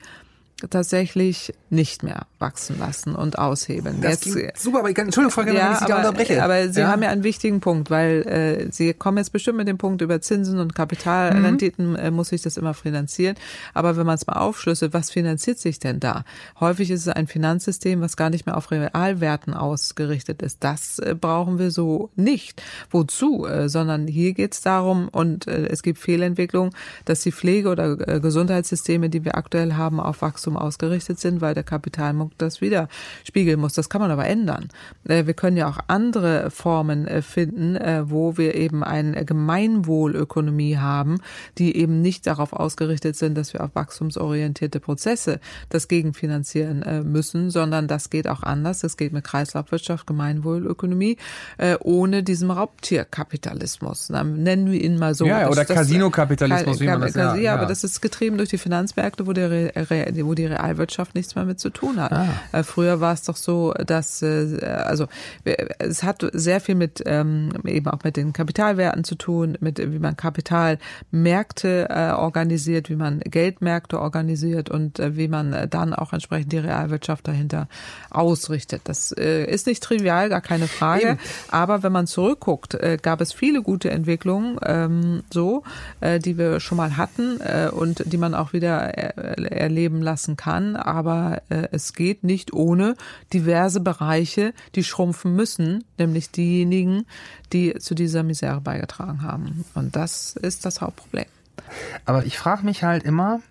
[0.69, 4.01] tatsächlich nicht mehr wachsen lassen und aushebeln.
[4.01, 6.09] Das jetzt, super, aber ich kann, Entschuldigung, Frau Gemmer, ja, wenn ich Sie aber, da
[6.09, 6.43] unterbreche.
[6.43, 6.87] Aber Sie ja.
[6.87, 10.21] haben ja einen wichtigen Punkt, weil äh, Sie kommen jetzt bestimmt mit dem Punkt über
[10.21, 11.95] Zinsen und Kapitalrenditen mhm.
[11.97, 13.35] äh, muss sich das immer finanzieren.
[13.73, 16.23] Aber wenn man es mal aufschlüsselt, was finanziert sich denn da?
[16.59, 20.63] Häufig ist es ein Finanzsystem, was gar nicht mehr auf Realwerten ausgerichtet ist.
[20.63, 22.61] Das äh, brauchen wir so nicht.
[22.91, 23.45] Wozu?
[23.45, 28.07] Äh, sondern hier geht es darum, und äh, es gibt Fehlentwicklungen, dass die Pflege- oder
[28.07, 32.87] äh, Gesundheitssysteme, die wir aktuell haben, auf Wachstum ausgerichtet sind, weil der Kapitalmarkt das wieder
[33.23, 33.73] spiegeln muss.
[33.73, 34.69] Das kann man aber ändern.
[35.07, 40.77] Äh, wir können ja auch andere Formen äh, finden, äh, wo wir eben eine Gemeinwohlökonomie
[40.77, 41.19] haben,
[41.57, 45.39] die eben nicht darauf ausgerichtet sind, dass wir auf wachstumsorientierte Prozesse
[45.69, 48.79] das gegenfinanzieren müssen, sondern das geht auch anders.
[48.79, 51.17] Das geht mit Kreislaufwirtschaft, Gemeinwohlökonomie,
[51.79, 54.09] ohne diesem Raubtierkapitalismus.
[54.09, 55.25] Nennen wir ihn mal so.
[55.25, 59.25] Ja, oder Casino-Kapitalismus, wie man das ja, ja, aber das ist getrieben durch die Finanzmärkte,
[59.27, 59.71] wo, der,
[60.25, 62.11] wo die Realwirtschaft nichts mehr mit zu tun hat.
[62.11, 62.27] Ah.
[62.51, 65.07] Äh, früher war es doch so, dass äh, also
[65.79, 69.99] es hat sehr viel mit ähm, eben auch mit den Kapitalwerten zu tun, mit wie
[69.99, 76.57] man Kapitalmärkte äh, organisiert, wie man Geldmärkte organisiert und wie man dann auch entsprechend die
[76.57, 77.67] Realwirtschaft dahinter
[78.09, 78.81] ausrichtet.
[78.85, 81.11] Das ist nicht trivial, gar keine Frage.
[81.11, 81.19] Eben.
[81.49, 85.63] Aber wenn man zurückguckt, gab es viele gute Entwicklungen, ähm, so,
[86.01, 87.37] die wir schon mal hatten
[87.71, 90.75] und die man auch wieder er erleben lassen kann.
[90.75, 92.95] Aber äh, es geht nicht ohne
[93.31, 97.05] diverse Bereiche, die schrumpfen müssen, nämlich diejenigen,
[97.53, 99.63] die zu dieser Misere beigetragen haben.
[99.75, 101.25] Und das ist das Hauptproblem.
[102.05, 103.41] Aber ich frage mich halt immer,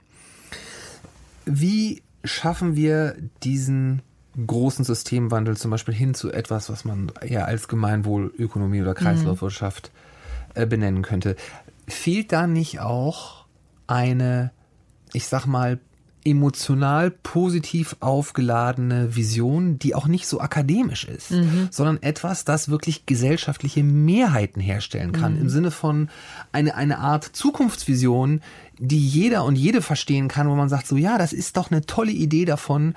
[1.46, 4.02] wie schaffen wir diesen
[4.46, 9.92] großen Systemwandel zum Beispiel hin zu etwas, was man eher als Gemeinwohlökonomie oder Kreislaufwirtschaft
[10.56, 10.68] mhm.
[10.68, 11.36] benennen könnte.
[11.86, 13.44] Fehlt da nicht auch
[13.86, 14.50] eine,
[15.12, 15.78] ich sag mal,
[16.24, 21.68] emotional positiv aufgeladene Vision, die auch nicht so akademisch ist, mhm.
[21.70, 25.42] sondern etwas, das wirklich gesellschaftliche Mehrheiten herstellen kann, mhm.
[25.42, 26.08] im Sinne von
[26.52, 28.40] eine, eine Art Zukunftsvision,
[28.78, 31.84] die jeder und jede verstehen kann, wo man sagt, so ja, das ist doch eine
[31.84, 32.94] tolle Idee davon,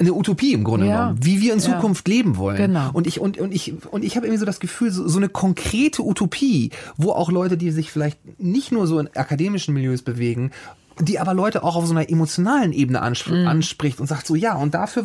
[0.00, 1.00] eine Utopie im Grunde ja.
[1.00, 2.14] genommen, wie wir in Zukunft ja.
[2.14, 2.56] leben wollen.
[2.56, 2.90] Genau.
[2.92, 5.28] Und ich und und ich und ich habe irgendwie so das Gefühl, so, so eine
[5.28, 10.52] konkrete Utopie, wo auch Leute, die sich vielleicht nicht nur so in akademischen Milieus bewegen,
[11.00, 13.46] die aber Leute auch auf so einer emotionalen Ebene ansp mhm.
[13.46, 15.04] anspricht und sagt so, ja, und dafür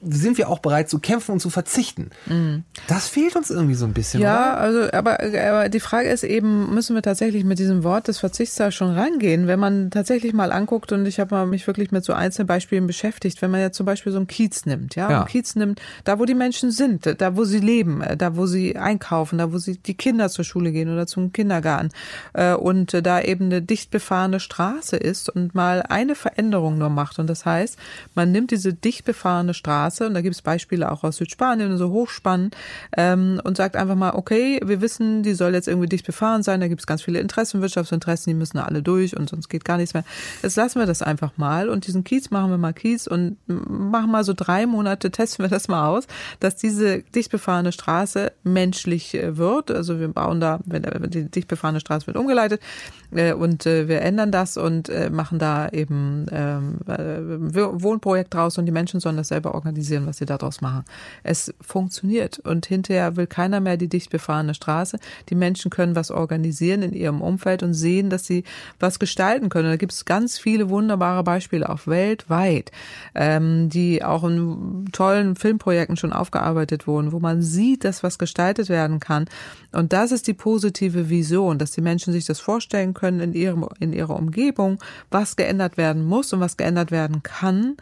[0.00, 2.10] sind wir auch bereit zu kämpfen und zu verzichten.
[2.26, 2.62] Mhm.
[2.86, 4.20] Das fehlt uns irgendwie so ein bisschen.
[4.20, 4.60] Ja, oder?
[4.60, 8.54] also aber, aber die Frage ist eben, müssen wir tatsächlich mit diesem Wort des Verzichts
[8.54, 9.48] da schon rangehen?
[9.48, 13.42] Wenn man tatsächlich mal anguckt und ich habe mich wirklich mit so einzelnen Beispielen beschäftigt,
[13.42, 15.18] wenn man jetzt zum Beispiel so einen Kiez nimmt, ja, ja.
[15.18, 18.76] einen Kiez nimmt, da wo die Menschen sind, da wo sie leben, da wo sie
[18.76, 21.88] einkaufen, da wo sie die Kinder zur Schule gehen oder zum Kindergarten
[22.34, 27.18] äh, und da eben eine dicht befahrene Straße ist und mal eine Veränderung nur macht
[27.18, 27.76] und das heißt,
[28.14, 31.78] man nimmt diese dicht befahrene Straße Straße, und da gibt es Beispiele auch aus Südspanien,
[31.78, 32.50] so Hochspannen,
[32.96, 36.60] ähm, und sagt einfach mal, okay, wir wissen, die soll jetzt irgendwie dicht befahren sein,
[36.60, 39.78] da gibt es ganz viele Interessen, Wirtschaftsinteressen, die müssen alle durch und sonst geht gar
[39.78, 40.04] nichts mehr.
[40.42, 44.10] Jetzt lassen wir das einfach mal und diesen Kiez machen wir mal Kiez und machen
[44.10, 46.06] mal so drei Monate, testen wir das mal aus,
[46.40, 49.70] dass diese dicht befahrene Straße menschlich äh, wird.
[49.70, 52.60] Also wir bauen da, wenn die dicht befahrene Straße wird umgeleitet
[53.12, 56.78] äh, und äh, wir ändern das und machen da eben ähm,
[57.54, 60.84] Wohnprojekt draus und die Menschen sollen das selber organisieren organisieren, was sie daraus machen.
[61.22, 64.98] Es funktioniert und hinterher will keiner mehr die dicht befahrene Straße.
[65.28, 68.44] Die Menschen können was organisieren in ihrem Umfeld und sehen, dass sie
[68.80, 69.68] was gestalten können.
[69.68, 72.72] da gibt es ganz viele wunderbare Beispiele auch weltweit,
[73.14, 78.68] ähm, die auch in tollen Filmprojekten schon aufgearbeitet wurden, wo man sieht, dass was gestaltet
[78.68, 79.26] werden kann.
[79.72, 83.66] Und das ist die positive Vision, dass die Menschen sich das vorstellen können in ihrem,
[83.78, 84.78] in ihrer Umgebung,
[85.10, 87.76] was geändert werden muss und was geändert werden kann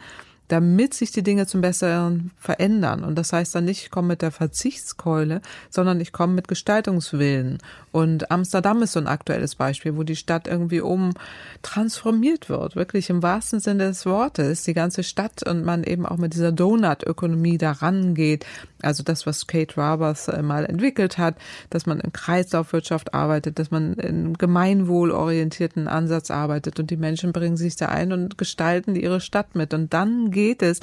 [0.51, 3.05] damit sich die Dinge zum Besseren verändern.
[3.05, 7.59] Und das heißt dann nicht, ich komme mit der Verzichtskeule, sondern ich komme mit Gestaltungswillen.
[7.93, 11.13] Und Amsterdam ist so ein aktuelles Beispiel, wo die Stadt irgendwie um
[11.61, 16.17] transformiert wird, wirklich im wahrsten Sinne des Wortes, die ganze Stadt und man eben auch
[16.17, 18.45] mit dieser Donut-Ökonomie daran geht.
[18.83, 21.35] Also das, was Kate Roberts äh, mal entwickelt hat,
[21.69, 27.57] dass man in Kreislaufwirtschaft arbeitet, dass man in gemeinwohlorientierten Ansatz arbeitet und die Menschen bringen
[27.57, 29.73] sich da ein und gestalten ihre Stadt mit.
[29.73, 30.79] Und dann geht es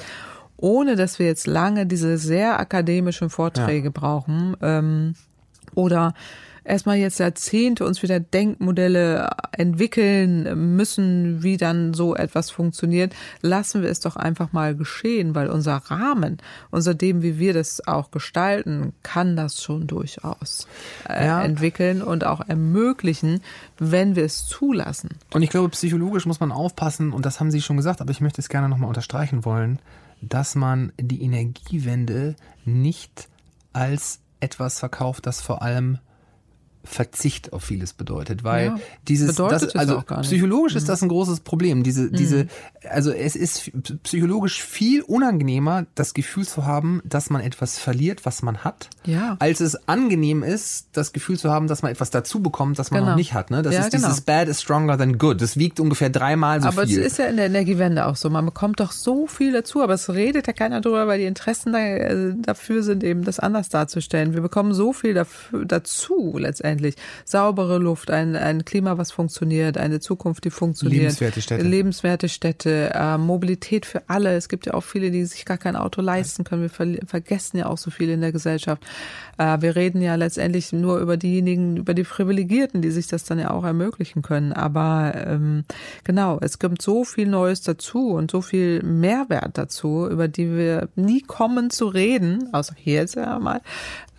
[0.61, 3.91] ohne dass wir jetzt lange diese sehr akademischen Vorträge ja.
[3.93, 5.13] brauchen ähm,
[5.73, 6.13] oder
[6.69, 13.89] erstmal jetzt Jahrzehnte uns wieder Denkmodelle entwickeln müssen, wie dann so etwas funktioniert, lassen wir
[13.89, 16.37] es doch einfach mal geschehen, weil unser Rahmen,
[16.71, 20.67] unser dem, wie wir das auch gestalten, kann das schon durchaus
[21.09, 21.43] äh, ja.
[21.43, 23.41] entwickeln und auch ermöglichen,
[23.77, 25.09] wenn wir es zulassen.
[25.33, 28.21] Und ich glaube, psychologisch muss man aufpassen, und das haben Sie schon gesagt, aber ich
[28.21, 29.79] möchte es gerne nochmal unterstreichen wollen,
[30.21, 33.27] dass man die Energiewende nicht
[33.73, 35.97] als etwas verkauft, das vor allem
[36.85, 38.75] Verzicht auf vieles bedeutet, weil ja,
[39.07, 40.87] dieses, das, also psychologisch ist mhm.
[40.87, 41.83] das ein großes Problem.
[41.83, 42.13] Diese, mhm.
[42.13, 42.47] diese,
[42.89, 43.71] also es ist
[44.03, 49.35] psychologisch viel unangenehmer, das Gefühl zu haben, dass man etwas verliert, was man hat, ja.
[49.39, 53.01] als es angenehm ist, das Gefühl zu haben, dass man etwas dazu bekommt, das man
[53.01, 53.11] genau.
[53.11, 53.51] noch nicht hat.
[53.51, 53.61] Ne?
[53.61, 54.07] Das ja, ist genau.
[54.07, 55.41] dieses Bad is stronger than good.
[55.41, 56.97] Das wiegt ungefähr dreimal so aber viel.
[56.97, 58.29] Aber es ist ja in der Energiewende auch so.
[58.29, 61.73] Man bekommt doch so viel dazu, aber es redet ja keiner drüber, weil die Interessen
[61.73, 64.33] da, äh, dafür sind, eben das anders darzustellen.
[64.33, 66.95] Wir bekommen so viel dafür, dazu letztendlich letztendlich.
[67.25, 71.01] Saubere Luft, ein, ein Klima, was funktioniert, eine Zukunft, die funktioniert.
[71.01, 71.63] Lebenswerte Städte.
[71.63, 74.35] Lebenswerte Städte, äh, Mobilität für alle.
[74.35, 76.61] Es gibt ja auch viele, die sich gar kein Auto leisten können.
[76.63, 78.83] Wir ver vergessen ja auch so viel in der Gesellschaft.
[79.37, 83.39] Äh, wir reden ja letztendlich nur über diejenigen, über die Privilegierten, die sich das dann
[83.39, 84.53] ja auch ermöglichen können.
[84.53, 85.63] Aber ähm,
[86.03, 90.89] genau, es kommt so viel Neues dazu und so viel Mehrwert dazu, über die wir
[90.95, 93.61] nie kommen zu reden, außer hier jetzt ja mal,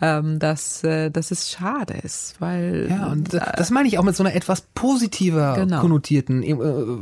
[0.01, 4.17] ähm, dass, äh, dass es schade ist, weil ja und das meine ich auch mit
[4.17, 5.81] so einer etwas positiver genau.
[5.81, 6.55] konnotierten äh,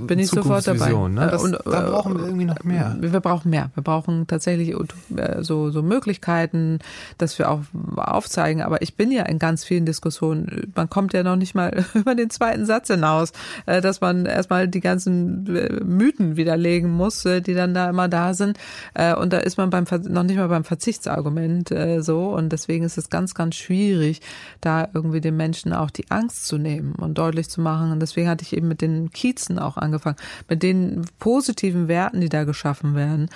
[0.07, 0.93] bin ich sofort dabei.
[0.93, 1.29] Ne?
[1.31, 2.97] Das, und, da äh, brauchen wir irgendwie noch mehr.
[3.01, 3.71] Wir brauchen mehr.
[3.75, 4.75] Wir brauchen tatsächlich
[5.17, 6.79] äh, so so Möglichkeiten,
[7.19, 7.61] dass wir auch
[7.97, 8.63] aufzeigen.
[8.63, 10.73] Aber ich bin ja in ganz vielen Diskussionen.
[10.75, 13.33] Man kommt ja noch nicht mal über den zweiten Satz hinaus,
[13.67, 15.45] äh, dass man erstmal die ganzen
[15.85, 18.59] Mythen widerlegen muss, die dann da immer da sind.
[18.95, 23.11] Und da ist man beim noch nicht mal beim Verzichtsargument so und deswegen ist es
[23.11, 24.21] ganz, ganz schwierig,
[24.61, 27.93] da irgendwie den Menschen auch die Angst zu nehmen und deutlich zu machen.
[27.93, 30.17] Und deswegen hatte ich eben mit den Kiezen auch angefangen,
[30.49, 33.29] mit den positiven Werten, die da geschaffen werden.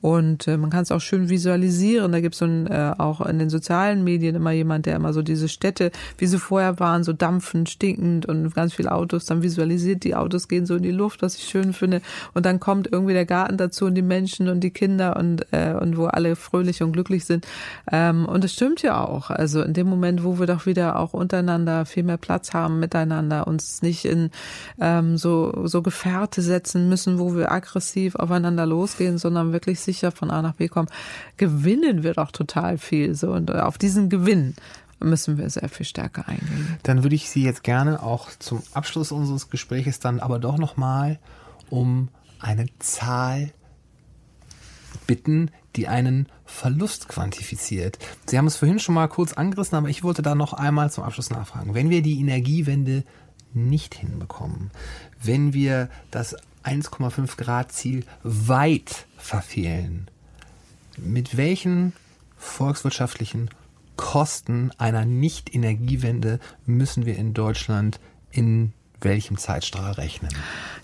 [0.00, 2.12] Und äh, man kann es auch schön visualisieren.
[2.12, 5.22] Da gibt es so äh, auch in den sozialen Medien immer jemand, der immer so
[5.22, 10.04] diese Städte, wie sie vorher waren, so dampfend, stinkend und ganz viele Autos, dann visualisiert,
[10.04, 12.00] die Autos gehen so in die Luft, was ich schön finde.
[12.34, 15.74] Und dann kommt irgendwie der Garten dazu und die Menschen und die Kinder und, äh,
[15.74, 17.46] und wo alle fröhlich und glücklich sind.
[17.90, 19.30] Ähm, und es stimmt ja auch.
[19.30, 23.46] Also in dem Moment, wo wir doch wieder auch untereinander viel mehr Platz haben miteinander,
[23.46, 24.30] uns nicht in
[24.80, 30.30] ähm, so, so Gefährte setzen müssen, wo wir aggressiv aufeinander losgehen, sondern wirklich sicher von
[30.30, 30.88] A nach B kommen,
[31.36, 33.14] gewinnen wir doch total viel.
[33.14, 34.54] So und auf diesen Gewinn
[35.00, 36.78] müssen wir sehr viel stärker eingehen.
[36.82, 41.18] Dann würde ich Sie jetzt gerne auch zum Abschluss unseres Gespräches dann aber doch nochmal
[41.70, 43.52] um eine Zahl
[45.06, 47.98] bitten, die einen Verlust quantifiziert.
[48.26, 51.04] Sie haben es vorhin schon mal kurz angerissen, aber ich wollte da noch einmal zum
[51.04, 51.74] Abschluss nachfragen.
[51.74, 53.04] Wenn wir die Energiewende
[53.52, 54.70] nicht hinbekommen,
[55.22, 60.08] wenn wir das 1,5 Grad Ziel weit verfehlen.
[60.96, 61.92] Mit welchen
[62.36, 63.50] volkswirtschaftlichen
[63.96, 68.72] Kosten einer Nicht-Energiewende müssen wir in Deutschland in
[69.04, 70.30] welchem Zeitstrahl rechnen?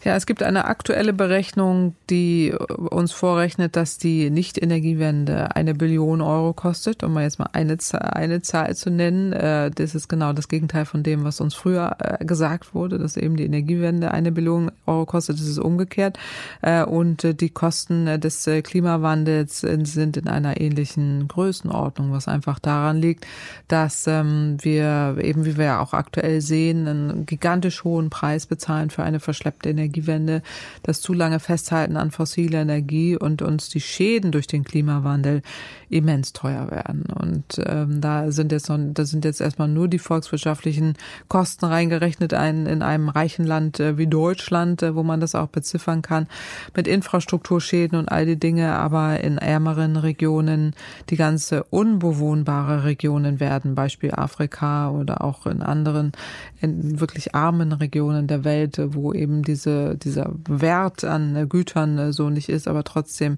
[0.07, 2.55] Ja, es gibt eine aktuelle Berechnung, die
[2.91, 8.41] uns vorrechnet, dass die Nicht-Energiewende eine Billion Euro kostet, um mal jetzt mal eine, eine
[8.41, 9.33] Zahl zu nennen.
[9.33, 13.17] Äh, das ist genau das Gegenteil von dem, was uns früher äh, gesagt wurde, dass
[13.17, 15.41] eben die Energiewende eine Billion Euro kostet.
[15.41, 16.21] Das ist umgekehrt.
[16.63, 23.27] Äh, und die Kosten des Klimawandels sind in einer ähnlichen Größenordnung, was einfach daran liegt,
[23.67, 28.47] dass ähm, wir eben, wie wir ja auch aktuell sehen, einen gigantisch hohen hohen Preis
[28.47, 30.43] bezahlen für eine verschleppte Energiewende,
[30.83, 35.43] das zu lange Festhalten an fossiler Energie und uns die Schäden durch den Klimawandel
[35.89, 37.05] immens teuer werden.
[37.07, 40.95] Und ähm, da sind jetzt noch, da sind jetzt erstmal nur die volkswirtschaftlichen
[41.29, 45.49] Kosten reingerechnet, ein, in einem reichen Land äh, wie Deutschland, äh, wo man das auch
[45.49, 46.27] beziffern kann,
[46.75, 50.75] mit Infrastrukturschäden und all die Dinge, aber in ärmeren Regionen,
[51.11, 56.13] die ganze unbewohnbare Regionen werden, Beispiel Afrika oder auch in anderen,
[56.61, 62.31] in wirklich armen Regionen der Welt, wo eben diese, dieser Wert an Gütern äh, so
[62.31, 63.37] nicht ist, aber trotzdem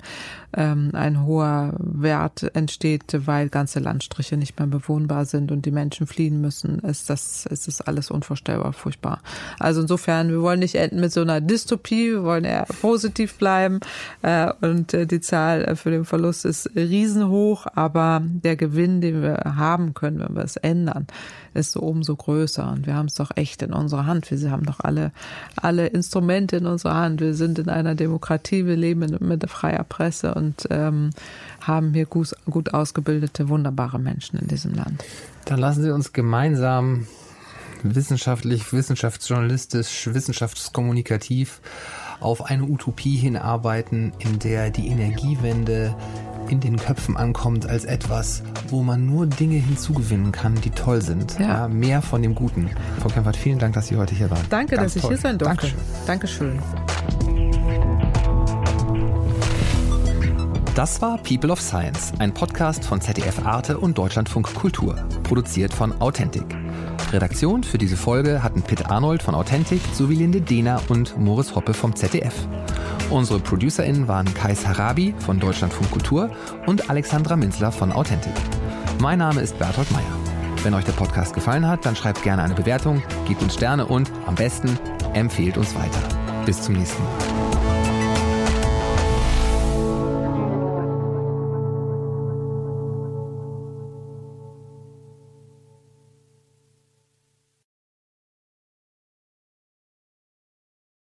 [0.57, 6.07] ähm, ein hoher Wert entsteht, weil ganze Landstriche nicht mehr bewohnbar sind und die Menschen
[6.07, 9.21] fliehen müssen, ist das, ist das alles unvorstellbar furchtbar.
[9.59, 13.81] Also insofern, wir wollen nicht enden mit so einer Dystopie, wir wollen eher positiv bleiben
[14.23, 19.55] äh, und äh, die Zahl für den Verlust ist riesenhoch, aber der Gewinn, den wir
[19.57, 21.07] haben können, wenn wir es ändern,
[21.59, 24.31] ist so umso größer und wir haben es doch echt in unserer Hand.
[24.31, 25.13] Wir haben doch alle,
[25.57, 27.21] alle Instrumente in unserer Hand.
[27.21, 31.11] Wir sind in einer Demokratie, wir leben mit freier Presse und ähm,
[31.61, 35.05] haben hier gut, gut ausgebildete, wunderbare Menschen in diesem Land.
[35.45, 37.07] Dann lassen Sie uns gemeinsam
[37.83, 41.61] wissenschaftlich, wissenschaftsjournalistisch, wissenschaftskommunikativ
[42.21, 45.95] auf eine Utopie hinarbeiten, in der die Energiewende
[46.49, 51.39] in den Köpfen ankommt als etwas, wo man nur Dinge hinzugewinnen kann, die toll sind.
[51.39, 51.47] Ja.
[51.47, 52.71] ja mehr von dem Guten.
[53.01, 54.45] Frau Kempfert, vielen Dank, dass Sie heute hier waren.
[54.51, 55.13] Danke, Ganz dass toll.
[55.13, 55.73] ich hier sein durfte.
[56.07, 56.59] Dankeschön.
[56.59, 56.59] Dankeschön.
[60.75, 64.95] Das war People of Science, ein Podcast von ZDF Arte und Deutschlandfunk Kultur,
[65.25, 66.45] produziert von Authentic.
[67.13, 71.75] Redaktion für diese Folge hatten Pitt Arnold von Authentic sowie Linde Dehner und Moritz Hoppe
[71.75, 72.47] vom ZDF.
[73.11, 76.31] Unsere ProducerInnen waren Kais Harabi von Deutschlandfunk Kultur
[76.67, 78.35] und Alexandra Minzler von Authentic.
[79.01, 80.03] Mein Name ist Berthold Meyer.
[80.63, 84.11] Wenn euch der Podcast gefallen hat, dann schreibt gerne eine Bewertung, gebt uns Sterne und
[84.27, 84.79] am besten
[85.15, 86.03] empfehlt uns weiter.
[86.45, 87.58] Bis zum nächsten Mal.